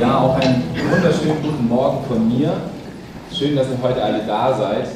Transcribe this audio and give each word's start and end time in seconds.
Ja, 0.00 0.20
auch 0.20 0.36
einen 0.36 0.62
wunderschönen 0.92 1.42
guten 1.42 1.66
Morgen 1.66 2.06
von 2.06 2.28
mir. 2.28 2.60
Schön, 3.32 3.56
dass 3.56 3.68
ihr 3.68 3.82
heute 3.82 4.00
alle 4.00 4.24
da 4.24 4.56
seid. 4.56 4.88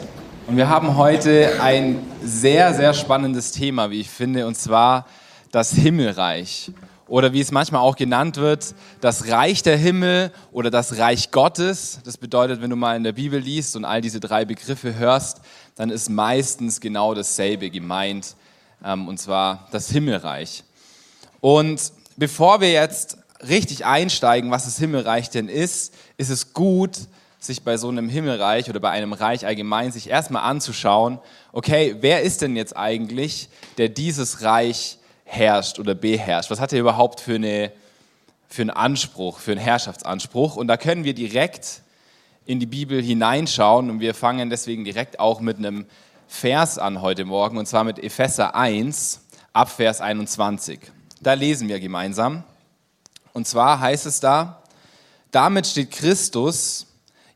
Und 0.46 0.56
wir 0.56 0.68
haben 0.68 0.96
heute 0.96 1.60
ein 1.60 1.98
sehr, 2.22 2.72
sehr 2.72 2.94
spannendes 2.94 3.50
Thema, 3.50 3.90
wie 3.90 3.98
ich 3.98 4.08
finde, 4.08 4.46
und 4.46 4.56
zwar 4.56 5.06
das 5.50 5.72
Himmelreich. 5.72 6.70
Oder 7.08 7.32
wie 7.32 7.40
es 7.40 7.50
manchmal 7.50 7.80
auch 7.80 7.96
genannt 7.96 8.36
wird, 8.36 8.76
das 9.00 9.28
Reich 9.28 9.64
der 9.64 9.76
Himmel 9.76 10.30
oder 10.52 10.70
das 10.70 10.96
Reich 10.98 11.32
Gottes. 11.32 11.98
Das 12.04 12.16
bedeutet, 12.16 12.62
wenn 12.62 12.70
du 12.70 12.76
mal 12.76 12.96
in 12.96 13.02
der 13.02 13.12
Bibel 13.12 13.40
liest 13.40 13.74
und 13.74 13.84
all 13.84 14.02
diese 14.02 14.20
drei 14.20 14.44
Begriffe 14.44 14.94
hörst, 14.94 15.40
dann 15.74 15.90
ist 15.90 16.10
meistens 16.10 16.80
genau 16.80 17.12
dasselbe 17.12 17.70
gemeint, 17.70 18.36
ähm, 18.84 19.08
und 19.08 19.18
zwar 19.18 19.66
das 19.72 19.90
Himmelreich. 19.90 20.62
Und 21.40 21.92
bevor 22.16 22.60
wir 22.60 22.70
jetzt 22.70 23.18
richtig 23.46 23.84
einsteigen, 23.84 24.50
was 24.50 24.64
das 24.64 24.78
Himmelreich 24.78 25.30
denn 25.30 25.48
ist, 25.48 25.94
ist 26.16 26.30
es 26.30 26.52
gut, 26.52 26.98
sich 27.38 27.62
bei 27.62 27.76
so 27.76 27.88
einem 27.88 28.08
Himmelreich 28.08 28.70
oder 28.70 28.80
bei 28.80 28.90
einem 28.90 29.12
Reich 29.12 29.46
allgemein 29.46 29.90
sich 29.90 30.08
erstmal 30.08 30.42
anzuschauen, 30.42 31.18
okay, 31.52 31.96
wer 32.00 32.22
ist 32.22 32.42
denn 32.42 32.56
jetzt 32.56 32.76
eigentlich, 32.76 33.48
der 33.78 33.88
dieses 33.88 34.42
Reich 34.42 34.98
herrscht 35.24 35.78
oder 35.78 35.94
beherrscht? 35.94 36.50
Was 36.50 36.60
hat 36.60 36.72
er 36.72 36.80
überhaupt 36.80 37.20
für, 37.20 37.34
eine, 37.34 37.72
für 38.48 38.62
einen 38.62 38.70
Anspruch, 38.70 39.38
für 39.38 39.52
einen 39.52 39.60
Herrschaftsanspruch? 39.60 40.56
Und 40.56 40.68
da 40.68 40.76
können 40.76 41.04
wir 41.04 41.14
direkt 41.14 41.82
in 42.46 42.60
die 42.60 42.66
Bibel 42.66 43.02
hineinschauen 43.02 43.90
und 43.90 44.00
wir 44.00 44.14
fangen 44.14 44.50
deswegen 44.50 44.84
direkt 44.84 45.18
auch 45.18 45.40
mit 45.40 45.58
einem 45.58 45.86
Vers 46.28 46.78
an 46.78 47.02
heute 47.02 47.24
Morgen 47.24 47.58
und 47.58 47.66
zwar 47.66 47.84
mit 47.84 47.98
Epheser 47.98 48.54
1 48.54 49.20
ab 49.52 49.68
Vers 49.68 50.00
21. 50.00 50.80
Da 51.20 51.34
lesen 51.34 51.68
wir 51.68 51.78
gemeinsam. 51.78 52.44
Und 53.32 53.46
zwar 53.46 53.80
heißt 53.80 54.06
es 54.06 54.20
da, 54.20 54.62
damit 55.30 55.66
steht 55.66 55.90
Christus 55.90 56.86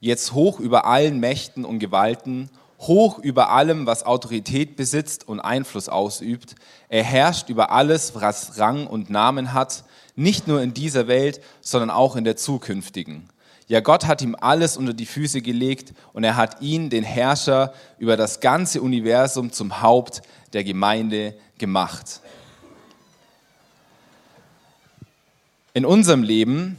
jetzt 0.01 0.33
hoch 0.33 0.61
über 0.61 0.87
allen 0.87 1.19
Mächten 1.19 1.65
und 1.65 1.79
Gewalten, 1.79 2.51
hoch 2.79 3.19
über 3.19 3.51
allem, 3.51 3.87
was 3.87 4.05
Autorität 4.05 4.77
besitzt 4.77 5.27
und 5.27 5.41
Einfluss 5.41 5.89
ausübt. 5.89 6.55
Er 6.89 7.03
herrscht 7.03 7.49
über 7.49 7.73
alles, 7.73 8.15
was 8.15 8.59
Rang 8.59 8.87
und 8.87 9.11
Namen 9.11 9.55
hat, 9.55 9.85
nicht 10.15 10.47
nur 10.47 10.63
in 10.63 10.75
dieser 10.75 11.09
Welt, 11.09 11.41
sondern 11.61 11.91
auch 11.91 12.17
in 12.17 12.25
der 12.25 12.37
zukünftigen. 12.37 13.29
Ja, 13.69 13.81
Gott 13.81 14.07
hat 14.07 14.23
ihm 14.23 14.37
alles 14.39 14.77
unter 14.77 14.95
die 14.95 15.07
Füße 15.07 15.43
gelegt 15.43 15.93
und 16.13 16.23
er 16.23 16.37
hat 16.37 16.63
ihn, 16.63 16.89
den 16.89 17.03
Herrscher 17.03 17.73
über 17.99 18.17
das 18.17 18.41
ganze 18.41 18.81
Universum, 18.81 19.51
zum 19.51 19.83
Haupt 19.83 20.23
der 20.53 20.63
Gemeinde 20.63 21.35
gemacht. 21.59 22.21
In 25.77 25.85
unserem 25.85 26.23
Leben 26.23 26.79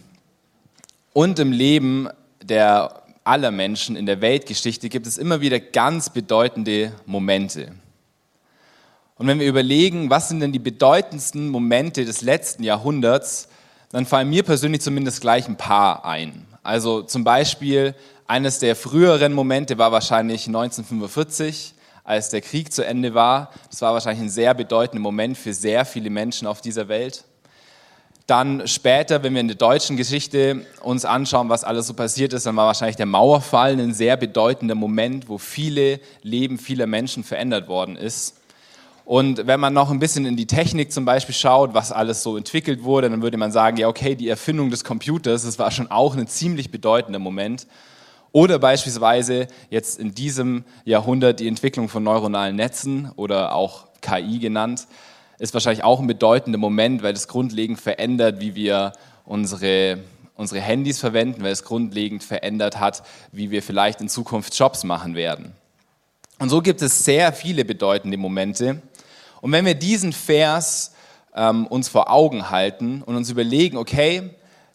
und 1.13 1.37
im 1.37 1.51
Leben 1.51 2.09
der 2.41 3.03
aller 3.23 3.51
Menschen 3.51 3.95
in 3.95 4.07
der 4.07 4.21
Weltgeschichte 4.21 4.89
gibt 4.89 5.05
es 5.05 5.19
immer 5.19 5.39
wieder 5.39 5.59
ganz 5.59 6.09
bedeutende 6.09 6.91
Momente. 7.05 7.73
Und 9.13 9.27
wenn 9.27 9.39
wir 9.39 9.45
überlegen, 9.45 10.09
was 10.09 10.29
sind 10.29 10.39
denn 10.39 10.51
die 10.51 10.57
bedeutendsten 10.57 11.49
Momente 11.49 12.05
des 12.05 12.23
letzten 12.23 12.63
Jahrhunderts, 12.63 13.49
dann 13.91 14.07
fallen 14.07 14.31
mir 14.31 14.41
persönlich 14.41 14.81
zumindest 14.81 15.21
gleich 15.21 15.47
ein 15.47 15.57
paar 15.57 16.03
ein. 16.03 16.47
Also 16.63 17.03
zum 17.03 17.23
Beispiel 17.23 17.93
eines 18.25 18.57
der 18.57 18.75
früheren 18.75 19.31
Momente 19.31 19.77
war 19.77 19.91
wahrscheinlich 19.91 20.47
1945, 20.47 21.75
als 22.03 22.29
der 22.29 22.41
Krieg 22.41 22.73
zu 22.73 22.83
Ende 22.83 23.13
war. 23.13 23.51
Das 23.69 23.79
war 23.79 23.93
wahrscheinlich 23.93 24.23
ein 24.23 24.31
sehr 24.31 24.55
bedeutender 24.55 25.03
Moment 25.03 25.37
für 25.37 25.53
sehr 25.53 25.85
viele 25.85 26.09
Menschen 26.09 26.47
auf 26.47 26.61
dieser 26.61 26.87
Welt. 26.87 27.25
Dann 28.28 28.67
später, 28.67 29.23
wenn 29.23 29.33
wir 29.33 29.39
in 29.39 29.47
der 29.47 29.56
deutschen 29.56 29.95
Geschichte 29.95 30.66
uns 30.81 31.06
anschauen, 31.06 31.47
was 31.47 31.64
alles 31.64 31.88
so 31.88 31.94
passiert 31.94 32.33
ist, 32.33 32.45
dann 32.45 32.58
war 32.58 32.67
wahrscheinlich 32.67 32.97
der 32.97 33.06
Mauerfall 33.06 33.80
ein 33.80 33.94
sehr 33.94 34.17
bedeutender 34.17 34.75
Moment, 34.75 35.30
wo 35.30 35.38
viele 35.38 36.02
Leben 36.23 36.58
vieler 36.58 36.87
Menschen 36.87 37.23
verändert 37.23 37.70
worden 37.70 37.95
ist. 37.95 38.36
Und 39.05 39.48
wenn 39.48 39.61
man 39.61 39.73
noch 39.73 39.92
ein 39.92 39.99
bisschen 39.99 40.26
in 40.26 40.36
die 40.36 40.45
Technik 40.45 40.92
zum 40.92 41.05
Beispiel 41.05 41.33
schaut, 41.33 41.73
was 41.73 41.93
alles 41.93 42.21
so 42.21 42.36
entwickelt 42.36 42.83
wurde, 42.83 43.10
dann 43.10 43.21
würde 43.21 43.37
man 43.37 43.54
sagen, 43.54 43.77
ja 43.77 43.87
okay, 43.87 44.16
die 44.16 44.27
Erfindung 44.27 44.71
des 44.71 44.83
Computers, 44.83 45.43
das 45.43 45.58
war 45.58 45.71
schon 45.71 45.89
auch 45.89 46.17
ein 46.17 46.27
ziemlich 46.27 46.70
bedeutender 46.70 47.20
Moment. 47.20 47.66
Oder 48.33 48.60
beispielsweise 48.60 49.48
jetzt 49.70 49.98
in 49.98 50.14
diesem 50.14 50.66
Jahrhundert 50.83 51.39
die 51.39 51.48
Entwicklung 51.48 51.87
von 51.87 52.04
neuronalen 52.04 52.58
Netzen 52.58 53.10
oder 53.16 53.55
auch 53.55 53.87
KI 54.02 54.39
genannt 54.39 54.86
ist 55.39 55.53
wahrscheinlich 55.53 55.83
auch 55.83 55.99
ein 55.99 56.08
bedeutender 56.08 56.58
Moment, 56.58 57.03
weil 57.03 57.14
es 57.14 57.27
grundlegend 57.27 57.80
verändert, 57.80 58.39
wie 58.39 58.55
wir 58.55 58.93
unsere, 59.25 59.99
unsere 60.36 60.61
Handys 60.61 60.99
verwenden, 60.99 61.43
weil 61.43 61.52
es 61.52 61.64
grundlegend 61.64 62.23
verändert 62.23 62.80
hat, 62.80 63.03
wie 63.31 63.52
wir 63.52 63.61
vielleicht 63.61 64.02
in 64.02 64.09
Zukunft 64.09 64.58
Jobs 64.58 64.83
machen 64.83 65.15
werden. 65.15 65.53
Und 66.39 66.49
so 66.49 66.61
gibt 66.61 66.81
es 66.81 67.03
sehr 67.03 67.33
viele 67.33 67.65
bedeutende 67.65 68.17
Momente. 68.17 68.81
Und 69.42 69.52
wenn 69.52 69.65
wir 69.65 69.75
diesen 69.75 70.14
Vers 70.14 70.93
ähm, 71.36 71.67
uns 71.67 71.89
vor 71.89 72.11
Augen 72.11 72.49
halten 72.49 73.02
und 73.04 73.15
uns 73.15 73.30
überlegen, 73.30 73.77
okay, 73.77 74.31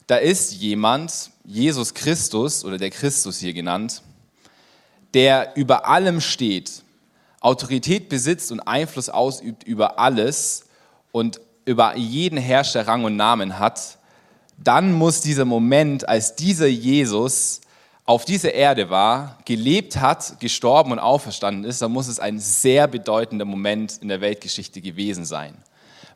da 0.06 0.16
ist 0.16 0.54
jemand, 0.54 1.30
Jesus 1.44 1.94
Christus 1.94 2.64
oder 2.64 2.78
der 2.78 2.90
Christus 2.90 3.38
hier 3.38 3.52
genannt, 3.52 4.02
der 5.14 5.52
über 5.56 5.86
allem 5.86 6.20
steht, 6.20 6.82
Autorität 7.42 8.08
besitzt 8.08 8.52
und 8.52 8.60
Einfluss 8.60 9.08
ausübt 9.08 9.64
über 9.64 9.98
alles 9.98 10.64
und 11.10 11.40
über 11.64 11.96
jeden 11.96 12.38
Herrscher 12.38 12.86
Rang 12.86 13.04
und 13.04 13.16
Namen 13.16 13.58
hat, 13.58 13.98
dann 14.56 14.92
muss 14.92 15.20
dieser 15.20 15.44
Moment, 15.44 16.08
als 16.08 16.36
dieser 16.36 16.66
Jesus 16.66 17.60
auf 18.04 18.24
dieser 18.24 18.54
Erde 18.54 18.90
war, 18.90 19.38
gelebt 19.44 20.00
hat, 20.00 20.40
gestorben 20.40 20.92
und 20.92 20.98
auferstanden 20.98 21.64
ist, 21.64 21.82
dann 21.82 21.92
muss 21.92 22.08
es 22.08 22.20
ein 22.20 22.38
sehr 22.38 22.86
bedeutender 22.88 23.44
Moment 23.44 23.98
in 24.00 24.08
der 24.08 24.20
Weltgeschichte 24.20 24.80
gewesen 24.80 25.24
sein. 25.24 25.54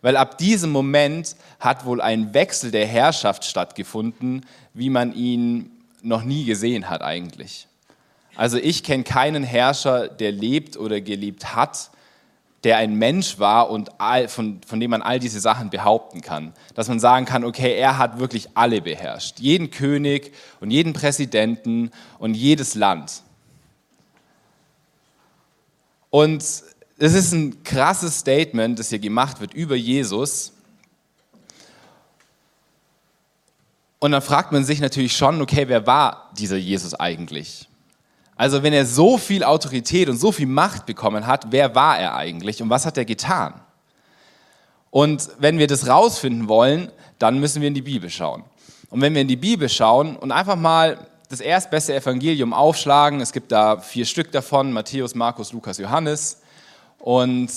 Weil 0.02 0.16
ab 0.16 0.38
diesem 0.38 0.70
Moment 0.70 1.36
hat 1.58 1.84
wohl 1.84 2.00
ein 2.00 2.34
Wechsel 2.34 2.70
der 2.70 2.86
Herrschaft 2.86 3.44
stattgefunden, 3.44 4.44
wie 4.74 4.90
man 4.90 5.14
ihn 5.14 5.70
noch 6.02 6.22
nie 6.22 6.44
gesehen 6.44 6.90
hat 6.90 7.02
eigentlich. 7.02 7.66
Also 8.36 8.58
ich 8.58 8.82
kenne 8.82 9.04
keinen 9.04 9.42
Herrscher, 9.42 10.08
der 10.08 10.32
lebt 10.32 10.76
oder 10.76 11.00
gelebt 11.00 11.54
hat, 11.54 11.90
der 12.64 12.78
ein 12.78 12.96
Mensch 12.96 13.38
war 13.38 13.70
und 13.70 14.00
all, 14.00 14.28
von, 14.28 14.60
von 14.66 14.80
dem 14.80 14.90
man 14.90 15.02
all 15.02 15.18
diese 15.18 15.40
Sachen 15.40 15.70
behaupten 15.70 16.20
kann. 16.20 16.52
Dass 16.74 16.88
man 16.88 17.00
sagen 17.00 17.24
kann, 17.24 17.44
okay, 17.44 17.76
er 17.76 17.96
hat 17.96 18.18
wirklich 18.18 18.48
alle 18.54 18.82
beherrscht. 18.82 19.38
Jeden 19.38 19.70
König 19.70 20.32
und 20.60 20.70
jeden 20.70 20.92
Präsidenten 20.92 21.90
und 22.18 22.34
jedes 22.34 22.74
Land. 22.74 23.22
Und 26.10 26.42
es 26.42 27.14
ist 27.14 27.32
ein 27.32 27.62
krasses 27.62 28.18
Statement, 28.18 28.78
das 28.78 28.88
hier 28.88 28.98
gemacht 28.98 29.40
wird 29.40 29.54
über 29.54 29.76
Jesus. 29.76 30.52
Und 33.98 34.12
dann 34.12 34.22
fragt 34.22 34.52
man 34.52 34.64
sich 34.64 34.80
natürlich 34.80 35.16
schon, 35.16 35.40
okay, 35.40 35.68
wer 35.68 35.86
war 35.86 36.30
dieser 36.36 36.56
Jesus 36.56 36.94
eigentlich? 36.94 37.68
Also 38.36 38.62
wenn 38.62 38.74
er 38.74 38.84
so 38.84 39.16
viel 39.16 39.42
Autorität 39.42 40.08
und 40.08 40.18
so 40.18 40.30
viel 40.30 40.46
Macht 40.46 40.86
bekommen 40.86 41.26
hat, 41.26 41.46
wer 41.50 41.74
war 41.74 41.98
er 41.98 42.14
eigentlich 42.14 42.62
und 42.62 42.68
was 42.68 42.84
hat 42.84 42.98
er 42.98 43.06
getan? 43.06 43.54
Und 44.90 45.28
wenn 45.38 45.58
wir 45.58 45.66
das 45.66 45.88
rausfinden 45.88 46.48
wollen, 46.48 46.90
dann 47.18 47.40
müssen 47.40 47.62
wir 47.62 47.68
in 47.68 47.74
die 47.74 47.82
Bibel 47.82 48.10
schauen. 48.10 48.44
Und 48.90 49.00
wenn 49.00 49.14
wir 49.14 49.22
in 49.22 49.28
die 49.28 49.36
Bibel 49.36 49.68
schauen 49.68 50.16
und 50.16 50.32
einfach 50.32 50.56
mal 50.56 51.06
das 51.28 51.40
erstbeste 51.40 51.94
Evangelium 51.94 52.52
aufschlagen, 52.52 53.20
es 53.20 53.32
gibt 53.32 53.52
da 53.52 53.78
vier 53.78 54.04
Stück 54.04 54.30
davon, 54.32 54.72
Matthäus, 54.72 55.14
Markus, 55.14 55.52
Lukas, 55.52 55.78
Johannes. 55.78 56.40
Und 56.98 57.50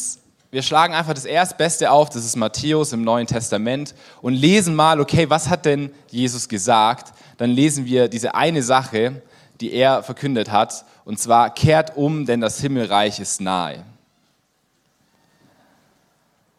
wir 0.52 0.64
schlagen 0.64 0.96
einfach 0.96 1.14
das 1.14 1.26
erstbeste 1.26 1.92
auf, 1.92 2.10
das 2.10 2.26
ist 2.26 2.36
Matthäus 2.36 2.92
im 2.94 3.04
Neuen 3.04 3.28
Testament 3.28 3.94
und 4.22 4.34
lesen 4.34 4.76
mal, 4.76 5.00
okay, 5.00 5.30
was 5.30 5.50
hat 5.50 5.66
denn 5.66 5.92
Jesus 6.10 6.50
gesagt? 6.50 7.14
Dann 7.38 7.52
lesen 7.52 7.86
wir 7.86 8.08
diese 8.08 8.34
eine 8.34 8.64
Sache, 8.64 9.22
die 9.62 9.74
er 9.74 10.04
verkündet 10.04 10.52
hat, 10.52 10.86
und 11.06 11.20
zwar 11.20 11.54
kehrt 11.54 11.98
um, 11.98 12.26
denn 12.26 12.42
das 12.42 12.62
Himmelreich 12.62 13.20
ist 13.20 13.42
nahe. 13.42 13.84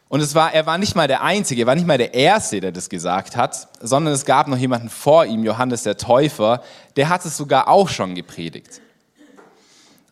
Und 0.08 0.20
es 0.20 0.34
war, 0.34 0.52
er 0.52 0.66
war 0.66 0.76
nicht 0.76 0.96
mal 0.96 1.06
der 1.06 1.22
Einzige, 1.22 1.62
er 1.62 1.66
war 1.68 1.76
nicht 1.76 1.86
mal 1.86 1.96
der 1.96 2.14
Erste, 2.14 2.60
der 2.60 2.72
das 2.72 2.88
gesagt 2.88 3.36
hat, 3.36 3.68
sondern 3.80 4.12
es 4.12 4.24
gab 4.24 4.48
noch 4.48 4.56
jemanden 4.56 4.90
vor 4.90 5.24
ihm, 5.24 5.44
Johannes 5.44 5.84
der 5.84 5.96
Täufer, 5.96 6.64
der 6.96 7.08
hat 7.08 7.24
es 7.24 7.36
sogar 7.36 7.68
auch 7.68 7.88
schon 7.88 8.16
gepredigt. 8.16 8.80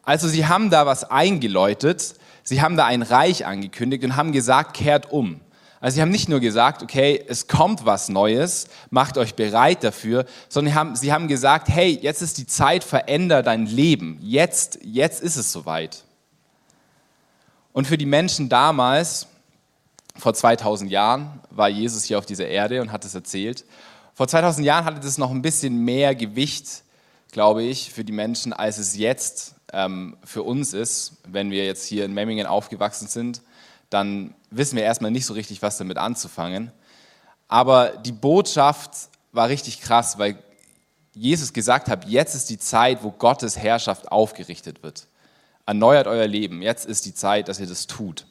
Also 0.04 0.28
sie 0.28 0.46
haben 0.46 0.70
da 0.70 0.86
was 0.86 1.02
eingeläutet, 1.02 2.14
sie 2.44 2.62
haben 2.62 2.76
da 2.76 2.86
ein 2.86 3.02
Reich 3.02 3.44
angekündigt 3.44 4.04
und 4.04 4.16
haben 4.16 4.30
gesagt, 4.30 4.74
kehrt 4.74 5.10
um. 5.10 5.40
Also 5.80 5.96
sie 5.96 6.02
haben 6.02 6.10
nicht 6.10 6.28
nur 6.28 6.40
gesagt, 6.40 6.82
okay, 6.82 7.24
es 7.28 7.46
kommt 7.46 7.86
was 7.86 8.08
Neues, 8.08 8.68
macht 8.90 9.16
euch 9.16 9.34
bereit 9.34 9.84
dafür, 9.84 10.24
sondern 10.48 10.72
sie 10.72 10.78
haben, 10.78 10.96
sie 10.96 11.12
haben 11.12 11.28
gesagt, 11.28 11.68
hey, 11.68 11.98
jetzt 12.02 12.20
ist 12.20 12.38
die 12.38 12.46
Zeit, 12.46 12.82
veränder 12.82 13.42
dein 13.42 13.66
Leben. 13.66 14.18
Jetzt, 14.20 14.80
jetzt 14.82 15.22
ist 15.22 15.36
es 15.36 15.52
soweit. 15.52 16.04
Und 17.72 17.86
für 17.86 17.98
die 17.98 18.06
Menschen 18.06 18.48
damals, 18.48 19.28
vor 20.16 20.34
2000 20.34 20.90
Jahren, 20.90 21.40
war 21.50 21.68
Jesus 21.68 22.04
hier 22.04 22.18
auf 22.18 22.26
dieser 22.26 22.48
Erde 22.48 22.82
und 22.82 22.90
hat 22.90 23.04
es 23.04 23.14
erzählt. 23.14 23.64
Vor 24.14 24.26
2000 24.26 24.66
Jahren 24.66 24.84
hatte 24.84 24.98
das 24.98 25.16
noch 25.16 25.30
ein 25.30 25.42
bisschen 25.42 25.84
mehr 25.84 26.16
Gewicht, 26.16 26.82
glaube 27.30 27.62
ich, 27.62 27.92
für 27.92 28.04
die 28.04 28.12
Menschen, 28.12 28.52
als 28.52 28.78
es 28.78 28.96
jetzt 28.96 29.54
ähm, 29.72 30.16
für 30.24 30.42
uns 30.42 30.72
ist. 30.72 31.18
Wenn 31.24 31.52
wir 31.52 31.64
jetzt 31.64 31.86
hier 31.86 32.04
in 32.04 32.14
Memmingen 32.14 32.48
aufgewachsen 32.48 33.06
sind, 33.06 33.42
dann 33.90 34.34
wissen 34.50 34.76
wir 34.76 34.84
erstmal 34.84 35.10
nicht 35.10 35.26
so 35.26 35.34
richtig, 35.34 35.62
was 35.62 35.78
damit 35.78 35.98
anzufangen. 35.98 36.72
Aber 37.48 37.90
die 37.90 38.12
Botschaft 38.12 39.08
war 39.32 39.48
richtig 39.48 39.80
krass, 39.80 40.18
weil 40.18 40.42
Jesus 41.14 41.52
gesagt 41.52 41.88
hat, 41.88 42.06
jetzt 42.06 42.34
ist 42.34 42.50
die 42.50 42.58
Zeit, 42.58 43.02
wo 43.02 43.10
Gottes 43.10 43.56
Herrschaft 43.58 44.12
aufgerichtet 44.12 44.82
wird. 44.82 45.06
Erneuert 45.66 46.06
euer 46.06 46.26
Leben. 46.26 46.62
Jetzt 46.62 46.86
ist 46.86 47.06
die 47.06 47.14
Zeit, 47.14 47.48
dass 47.48 47.60
ihr 47.60 47.66
das 47.66 47.86
tut. 47.86 48.26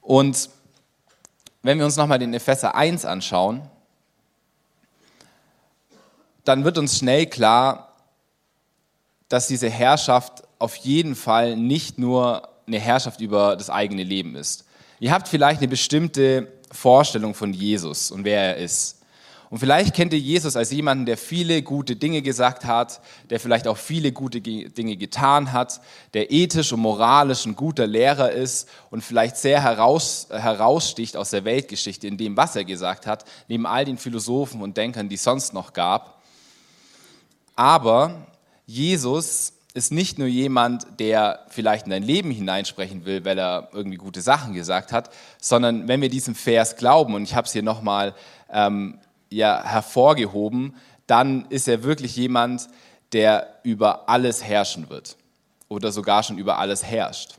Und 0.00 0.50
wenn 1.62 1.78
wir 1.78 1.84
uns 1.84 1.96
nochmal 1.96 2.18
den 2.18 2.34
Epheser 2.34 2.74
1 2.74 3.04
anschauen, 3.04 3.68
dann 6.44 6.64
wird 6.64 6.78
uns 6.78 6.98
schnell 6.98 7.26
klar, 7.26 7.92
dass 9.28 9.48
diese 9.48 9.68
Herrschaft 9.68 10.44
auf 10.58 10.76
jeden 10.76 11.16
Fall 11.16 11.56
nicht 11.56 11.98
nur 11.98 12.48
eine 12.66 12.78
Herrschaft 12.78 13.20
über 13.20 13.56
das 13.56 13.70
eigene 13.70 14.02
Leben 14.02 14.36
ist. 14.36 14.64
Ihr 14.98 15.12
habt 15.12 15.28
vielleicht 15.28 15.60
eine 15.60 15.68
bestimmte 15.68 16.48
Vorstellung 16.70 17.34
von 17.34 17.52
Jesus 17.52 18.10
und 18.10 18.24
wer 18.24 18.40
er 18.40 18.56
ist. 18.56 18.96
Und 19.48 19.60
vielleicht 19.60 19.94
kennt 19.94 20.12
ihr 20.12 20.18
Jesus 20.18 20.56
als 20.56 20.72
jemanden, 20.72 21.06
der 21.06 21.16
viele 21.16 21.62
gute 21.62 21.94
Dinge 21.94 22.20
gesagt 22.20 22.64
hat, 22.64 23.00
der 23.30 23.38
vielleicht 23.38 23.68
auch 23.68 23.76
viele 23.76 24.10
gute 24.10 24.40
Dinge 24.40 24.96
getan 24.96 25.52
hat, 25.52 25.80
der 26.14 26.32
ethisch 26.32 26.72
und 26.72 26.80
moralisch 26.80 27.46
ein 27.46 27.54
guter 27.54 27.86
Lehrer 27.86 28.32
ist 28.32 28.68
und 28.90 29.02
vielleicht 29.02 29.36
sehr 29.36 29.62
heraus, 29.62 30.26
heraussticht 30.30 31.16
aus 31.16 31.30
der 31.30 31.44
Weltgeschichte 31.44 32.08
in 32.08 32.18
dem, 32.18 32.36
was 32.36 32.56
er 32.56 32.64
gesagt 32.64 33.06
hat, 33.06 33.24
neben 33.46 33.66
all 33.66 33.84
den 33.84 33.98
Philosophen 33.98 34.62
und 34.62 34.76
Denkern, 34.76 35.08
die 35.08 35.14
es 35.14 35.22
sonst 35.22 35.54
noch 35.54 35.72
gab. 35.72 36.22
Aber 37.54 38.26
Jesus 38.66 39.52
ist 39.76 39.92
nicht 39.92 40.18
nur 40.18 40.26
jemand, 40.26 40.86
der 40.98 41.44
vielleicht 41.48 41.84
in 41.84 41.90
dein 41.90 42.02
Leben 42.02 42.30
hineinsprechen 42.30 43.04
will, 43.04 43.26
weil 43.26 43.38
er 43.38 43.68
irgendwie 43.72 43.98
gute 43.98 44.22
Sachen 44.22 44.54
gesagt 44.54 44.90
hat, 44.90 45.10
sondern 45.38 45.86
wenn 45.86 46.00
wir 46.00 46.08
diesem 46.08 46.34
Vers 46.34 46.76
glauben, 46.76 47.14
und 47.14 47.24
ich 47.24 47.34
habe 47.34 47.46
es 47.46 47.52
hier 47.52 47.62
nochmal 47.62 48.14
ähm, 48.50 48.98
ja, 49.28 49.62
hervorgehoben, 49.62 50.74
dann 51.06 51.44
ist 51.50 51.68
er 51.68 51.82
wirklich 51.82 52.16
jemand, 52.16 52.68
der 53.12 53.60
über 53.64 54.08
alles 54.08 54.42
herrschen 54.42 54.88
wird 54.88 55.16
oder 55.68 55.92
sogar 55.92 56.22
schon 56.22 56.38
über 56.38 56.58
alles 56.58 56.82
herrscht. 56.82 57.34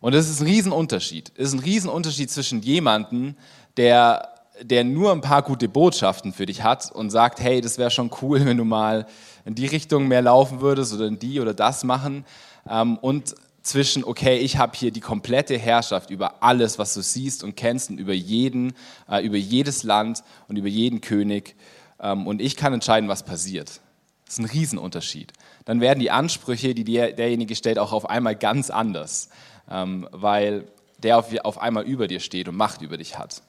Und 0.00 0.14
das 0.14 0.28
ist 0.28 0.40
ein 0.40 0.46
Riesenunterschied. 0.46 1.32
Es 1.34 1.48
ist 1.48 1.54
ein 1.54 1.60
Riesenunterschied 1.60 2.30
zwischen 2.30 2.62
jemandem, 2.62 3.34
der, 3.76 4.33
der 4.62 4.84
nur 4.84 5.12
ein 5.12 5.20
paar 5.20 5.42
gute 5.42 5.68
Botschaften 5.68 6.32
für 6.32 6.46
dich 6.46 6.62
hat 6.62 6.90
und 6.92 7.10
sagt, 7.10 7.40
hey, 7.40 7.60
das 7.60 7.78
wäre 7.78 7.90
schon 7.90 8.10
cool, 8.22 8.44
wenn 8.44 8.56
du 8.56 8.64
mal 8.64 9.06
in 9.44 9.54
die 9.54 9.66
Richtung 9.66 10.08
mehr 10.08 10.22
laufen 10.22 10.60
würdest 10.60 10.94
oder 10.94 11.06
in 11.06 11.18
die 11.18 11.40
oder 11.40 11.54
das 11.54 11.84
machen. 11.84 12.24
Ähm, 12.68 12.98
und 12.98 13.34
zwischen, 13.62 14.04
okay, 14.04 14.38
ich 14.38 14.58
habe 14.58 14.76
hier 14.76 14.90
die 14.90 15.00
komplette 15.00 15.58
Herrschaft 15.58 16.10
über 16.10 16.42
alles, 16.42 16.78
was 16.78 16.94
du 16.94 17.02
siehst 17.02 17.42
und 17.42 17.56
kennst 17.56 17.90
und 17.90 17.98
über 17.98 18.12
jeden, 18.12 18.74
äh, 19.08 19.24
über 19.24 19.36
jedes 19.36 19.82
Land 19.82 20.22
und 20.48 20.56
über 20.56 20.68
jeden 20.68 21.00
König 21.00 21.56
ähm, 22.00 22.26
und 22.26 22.40
ich 22.40 22.56
kann 22.56 22.72
entscheiden, 22.72 23.08
was 23.08 23.22
passiert. 23.22 23.80
Das 24.26 24.34
ist 24.34 24.38
ein 24.38 24.44
Riesenunterschied. 24.46 25.32
Dann 25.64 25.80
werden 25.80 26.00
die 26.00 26.10
Ansprüche, 26.10 26.74
die 26.74 26.84
der, 26.84 27.12
derjenige 27.12 27.56
stellt, 27.56 27.78
auch 27.78 27.92
auf 27.92 28.08
einmal 28.08 28.36
ganz 28.36 28.70
anders, 28.70 29.28
ähm, 29.70 30.08
weil 30.12 30.66
der 30.98 31.18
auf, 31.18 31.34
auf 31.44 31.58
einmal 31.58 31.84
über 31.84 32.06
dir 32.06 32.20
steht 32.20 32.48
und 32.48 32.56
Macht 32.56 32.82
über 32.82 32.96
dich 32.96 33.18
hat. 33.18 33.42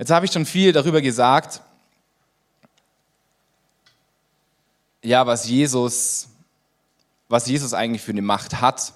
Jetzt 0.00 0.10
habe 0.10 0.24
ich 0.24 0.32
schon 0.32 0.46
viel 0.46 0.72
darüber 0.72 1.02
gesagt, 1.02 1.60
ja, 5.02 5.26
was 5.26 5.46
Jesus, 5.46 6.30
was 7.28 7.46
Jesus 7.46 7.74
eigentlich 7.74 8.00
für 8.00 8.12
eine 8.12 8.22
Macht 8.22 8.62
hat. 8.62 8.94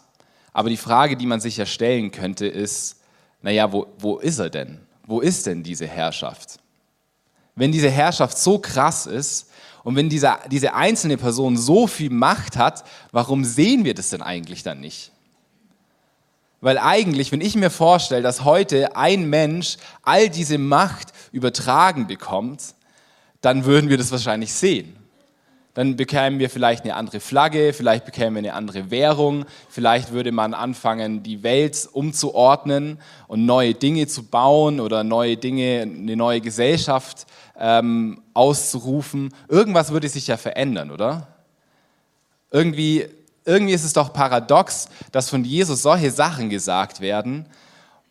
Aber 0.55 0.71
die 0.71 0.79
Frage, 0.79 1.19
die 1.19 1.27
man 1.27 1.41
sich 1.41 1.59
ja 1.59 1.67
stellen 1.67 2.11
könnte, 2.11 2.47
ist, 2.47 3.03
naja, 3.43 3.71
wo, 3.71 3.87
wo 3.99 4.17
ist 4.17 4.39
er 4.39 4.49
denn? 4.49 4.81
Wo 5.06 5.21
ist 5.21 5.45
denn 5.45 5.62
diese 5.62 5.87
Herrschaft? 5.87 6.59
Wenn 7.55 7.71
diese 7.71 7.91
Herrschaft 7.91 8.39
so 8.39 8.59
krass 8.59 9.05
ist 9.05 9.50
und 9.83 9.97
wenn 9.97 10.09
diese, 10.09 10.39
diese 10.50 10.73
einzelne 10.73 11.19
Person 11.19 11.59
so 11.59 11.87
viel 11.87 12.09
Macht 12.09 12.57
hat, 12.57 12.83
warum 13.12 13.45
sehen 13.45 13.85
wir 13.85 13.93
das 13.93 14.09
denn 14.09 14.23
eigentlich 14.23 14.62
dann 14.62 14.81
nicht? 14.81 15.12
Weil 16.64 16.78
eigentlich, 16.78 17.31
wenn 17.31 17.43
ich 17.43 17.56
mir 17.56 17.69
vorstelle, 17.69 18.22
dass 18.22 18.44
heute 18.44 18.96
ein 18.96 19.28
Mensch 19.28 19.76
all 20.02 20.31
diese 20.31 20.56
Macht 20.56 21.12
übertragen 21.31 22.06
bekommt, 22.06 22.75
dann 23.43 23.66
würden 23.66 23.90
wir 23.90 23.99
das 23.99 24.11
wahrscheinlich 24.11 24.52
sehen 24.52 24.96
dann 25.75 25.96
bekämen 25.96 26.38
wir 26.38 26.49
vielleicht 26.49 26.84
eine 26.84 26.94
andere 26.94 27.19
Flagge, 27.19 27.72
vielleicht 27.72 28.05
bekämen 28.05 28.37
wir 28.37 28.38
eine 28.38 28.55
andere 28.55 28.93
Währung, 28.93 29.44
vielleicht 29.69 30.12
würde 30.12 30.31
man 30.31 30.55
anfangen, 30.55 31.25
die 31.25 31.43
Welt 31.43 31.88
umzuordnen 31.93 32.99
und 33.26 33.44
neue 33.44 33.75
Dinge 33.75 34.06
zu 34.06 34.22
bauen 34.25 34.78
oder 34.78 35.02
neue 35.02 35.37
Dinge, 35.37 35.82
eine 35.82 36.16
neue 36.16 36.40
Gesellschaft 36.40 37.26
ähm, 37.58 38.22
auszurufen. 38.34 39.34
Irgendwas 39.49 39.90
würde 39.90 40.08
sich 40.08 40.28
ja 40.28 40.37
verändern, 40.37 40.93
oder? 40.93 41.26
Irgendwie, 42.52 43.06
irgendwie 43.44 43.75
ist 43.75 43.85
es 43.85 43.93
doch 43.93 44.12
paradox, 44.12 44.88
dass 45.12 45.31
von 45.31 45.44
Jesus 45.44 45.82
solche 45.82 46.11
Sachen 46.11 46.49
gesagt 46.50 47.00
werden 47.00 47.46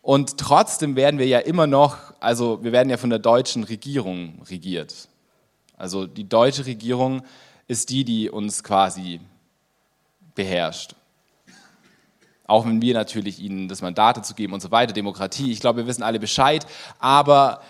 und 0.04 0.36
trotzdem 0.36 0.96
werden 0.96 1.18
wir 1.18 1.26
ja 1.26 1.38
immer 1.38 1.66
noch, 1.66 1.96
also 2.20 2.62
wir 2.62 2.72
werden 2.72 2.90
ja 2.90 2.98
von 2.98 3.08
der 3.08 3.18
deutschen 3.18 3.64
Regierung 3.64 4.42
regiert. 4.50 5.08
Also 5.78 6.06
die 6.06 6.28
deutsche 6.28 6.66
Regierung 6.66 7.22
ist 7.68 7.88
die, 7.88 8.04
die 8.04 8.28
uns 8.28 8.62
quasi 8.62 9.20
beherrscht. 10.34 10.94
Auch 12.46 12.66
wenn 12.66 12.82
wir 12.82 12.92
natürlich 12.92 13.40
ihnen 13.40 13.66
das 13.68 13.80
Mandat 13.80 14.18
dazu 14.18 14.34
geben 14.34 14.52
und 14.52 14.60
so 14.60 14.70
weiter, 14.70 14.92
Demokratie, 14.92 15.50
ich 15.50 15.60
glaube, 15.60 15.78
wir 15.78 15.86
wissen 15.86 16.02
alle 16.02 16.20
Bescheid, 16.20 16.66
aber 16.98 17.62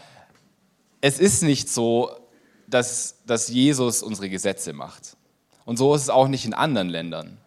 es 1.00 1.20
ist 1.20 1.44
nicht 1.44 1.68
so, 1.68 2.10
dass, 2.66 3.22
dass 3.26 3.48
Jesus 3.48 4.02
unsere 4.02 4.28
Gesetze 4.28 4.72
macht. 4.72 5.16
Und 5.64 5.76
so 5.76 5.94
ist 5.94 6.02
es 6.02 6.10
auch 6.10 6.26
nicht 6.26 6.44
in 6.44 6.54
anderen 6.54 6.88
Ländern. 6.88 7.38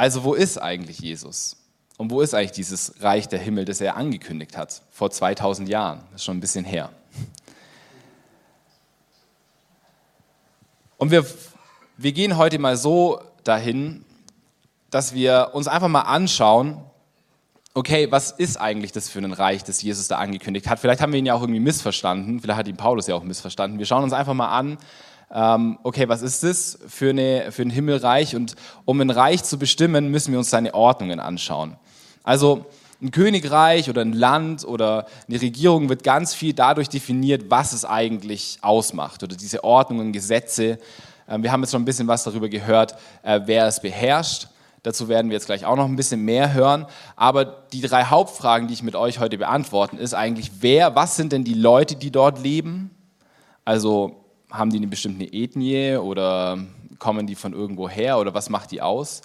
Also 0.00 0.24
wo 0.24 0.32
ist 0.32 0.56
eigentlich 0.56 1.00
Jesus? 1.00 1.58
Und 1.98 2.10
wo 2.10 2.22
ist 2.22 2.32
eigentlich 2.32 2.52
dieses 2.52 2.94
Reich 3.02 3.28
der 3.28 3.38
Himmel, 3.38 3.66
das 3.66 3.82
er 3.82 3.96
angekündigt 3.96 4.56
hat 4.56 4.80
vor 4.90 5.10
2000 5.10 5.68
Jahren? 5.68 6.00
Das 6.10 6.22
ist 6.22 6.24
schon 6.24 6.38
ein 6.38 6.40
bisschen 6.40 6.64
her. 6.64 6.88
Und 10.96 11.10
wir, 11.10 11.26
wir 11.98 12.12
gehen 12.12 12.38
heute 12.38 12.58
mal 12.58 12.78
so 12.78 13.20
dahin, 13.44 14.06
dass 14.88 15.12
wir 15.12 15.50
uns 15.52 15.68
einfach 15.68 15.88
mal 15.88 16.00
anschauen, 16.00 16.80
okay, 17.74 18.10
was 18.10 18.30
ist 18.30 18.56
eigentlich 18.56 18.92
das 18.92 19.10
für 19.10 19.18
ein 19.18 19.34
Reich, 19.34 19.64
das 19.64 19.82
Jesus 19.82 20.08
da 20.08 20.16
angekündigt 20.16 20.66
hat? 20.66 20.80
Vielleicht 20.80 21.02
haben 21.02 21.12
wir 21.12 21.18
ihn 21.18 21.26
ja 21.26 21.34
auch 21.34 21.42
irgendwie 21.42 21.60
missverstanden, 21.60 22.40
vielleicht 22.40 22.58
hat 22.58 22.68
ihn 22.68 22.78
Paulus 22.78 23.06
ja 23.06 23.16
auch 23.16 23.22
missverstanden. 23.22 23.78
Wir 23.78 23.84
schauen 23.84 24.04
uns 24.04 24.14
einfach 24.14 24.32
mal 24.32 24.48
an, 24.48 24.78
okay, 25.32 26.08
was 26.08 26.22
ist 26.22 26.42
das 26.42 26.78
für, 26.88 27.10
eine, 27.10 27.52
für 27.52 27.62
ein 27.62 27.70
Himmelreich? 27.70 28.34
Und 28.34 28.56
um 28.84 29.00
ein 29.00 29.10
Reich 29.10 29.44
zu 29.44 29.58
bestimmen, 29.58 30.10
müssen 30.10 30.32
wir 30.32 30.38
uns 30.38 30.50
seine 30.50 30.74
Ordnungen 30.74 31.20
anschauen. 31.20 31.76
Also 32.24 32.66
ein 33.02 33.10
Königreich 33.10 33.88
oder 33.88 34.02
ein 34.02 34.12
Land 34.12 34.64
oder 34.64 35.06
eine 35.28 35.40
Regierung 35.40 35.88
wird 35.88 36.02
ganz 36.02 36.34
viel 36.34 36.52
dadurch 36.52 36.88
definiert, 36.88 37.44
was 37.48 37.72
es 37.72 37.84
eigentlich 37.84 38.58
ausmacht 38.60 39.22
oder 39.22 39.36
diese 39.36 39.64
Ordnungen, 39.64 40.12
Gesetze. 40.12 40.78
Ähm, 41.28 41.42
wir 41.42 41.50
haben 41.50 41.62
jetzt 41.62 41.70
schon 41.70 41.82
ein 41.82 41.86
bisschen 41.86 42.08
was 42.08 42.24
darüber 42.24 42.48
gehört, 42.48 42.96
äh, 43.22 43.40
wer 43.44 43.66
es 43.66 43.80
beherrscht. 43.80 44.48
Dazu 44.82 45.08
werden 45.08 45.30
wir 45.30 45.34
jetzt 45.36 45.46
gleich 45.46 45.64
auch 45.64 45.76
noch 45.76 45.86
ein 45.86 45.96
bisschen 45.96 46.22
mehr 46.22 46.52
hören. 46.52 46.86
Aber 47.16 47.44
die 47.44 47.82
drei 47.82 48.04
Hauptfragen, 48.04 48.68
die 48.68 48.74
ich 48.74 48.82
mit 48.82 48.96
euch 48.96 49.18
heute 49.18 49.38
beantworten, 49.38 49.98
ist 49.98 50.14
eigentlich, 50.14 50.50
wer, 50.60 50.94
was 50.94 51.16
sind 51.16 51.32
denn 51.32 51.44
die 51.44 51.54
Leute, 51.54 51.96
die 51.96 52.10
dort 52.10 52.42
leben? 52.42 52.90
Also 53.64 54.19
haben 54.50 54.70
die 54.70 54.78
eine 54.78 54.86
bestimmte 54.86 55.24
Ethnie 55.24 55.96
oder 55.96 56.58
kommen 56.98 57.26
die 57.26 57.34
von 57.34 57.52
irgendwo 57.52 57.88
her 57.88 58.18
oder 58.18 58.34
was 58.34 58.50
macht 58.50 58.70
die 58.70 58.82
aus? 58.82 59.22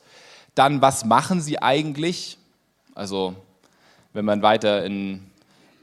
Dann, 0.54 0.82
was 0.82 1.06
machen 1.06 1.42
sie 1.42 1.62
eigentlich? 1.62 2.38
Also 2.94 3.36
wenn 4.14 4.26
man 4.26 4.42
weiter 4.42 4.86
in, 4.86 5.30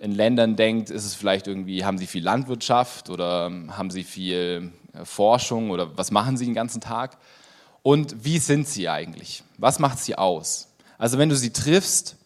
in 0.00 0.12
Ländern 0.12 0.56
denkt, 0.56 0.90
ist 0.90 1.04
es 1.04 1.14
vielleicht 1.14 1.46
irgendwie, 1.46 1.84
haben 1.84 1.98
sie 1.98 2.06
viel 2.06 2.24
Landwirtschaft 2.24 3.10
oder 3.10 3.50
haben 3.68 3.90
sie 3.90 4.04
viel 4.04 4.72
äh, 4.94 5.04
Forschung 5.04 5.70
oder 5.70 5.96
was 5.96 6.10
machen 6.10 6.36
sie 6.36 6.46
den 6.46 6.54
ganzen 6.54 6.80
Tag? 6.80 7.18
Und 7.82 8.24
wie 8.24 8.38
sind 8.38 8.66
sie 8.66 8.88
eigentlich? 8.88 9.42
Was 9.58 9.78
macht 9.78 9.98
sie 9.98 10.16
aus? 10.16 10.68
Also 10.98 11.18
wenn 11.18 11.28
du 11.28 11.36
sie 11.36 11.52
triffst, 11.52 12.16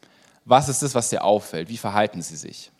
was 0.44 0.68
ist 0.68 0.82
das, 0.82 0.94
was 0.94 1.10
dir 1.10 1.24
auffällt? 1.24 1.68
Wie 1.68 1.76
verhalten 1.76 2.22
sie 2.22 2.36
sich? 2.36 2.70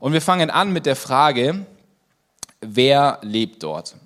Und 0.00 0.12
wir 0.12 0.22
fangen 0.22 0.50
an 0.50 0.72
mit 0.72 0.86
der 0.86 0.96
Frage, 0.96 1.66
wer 2.60 3.18
lebt 3.22 3.62
dort? 3.62 3.96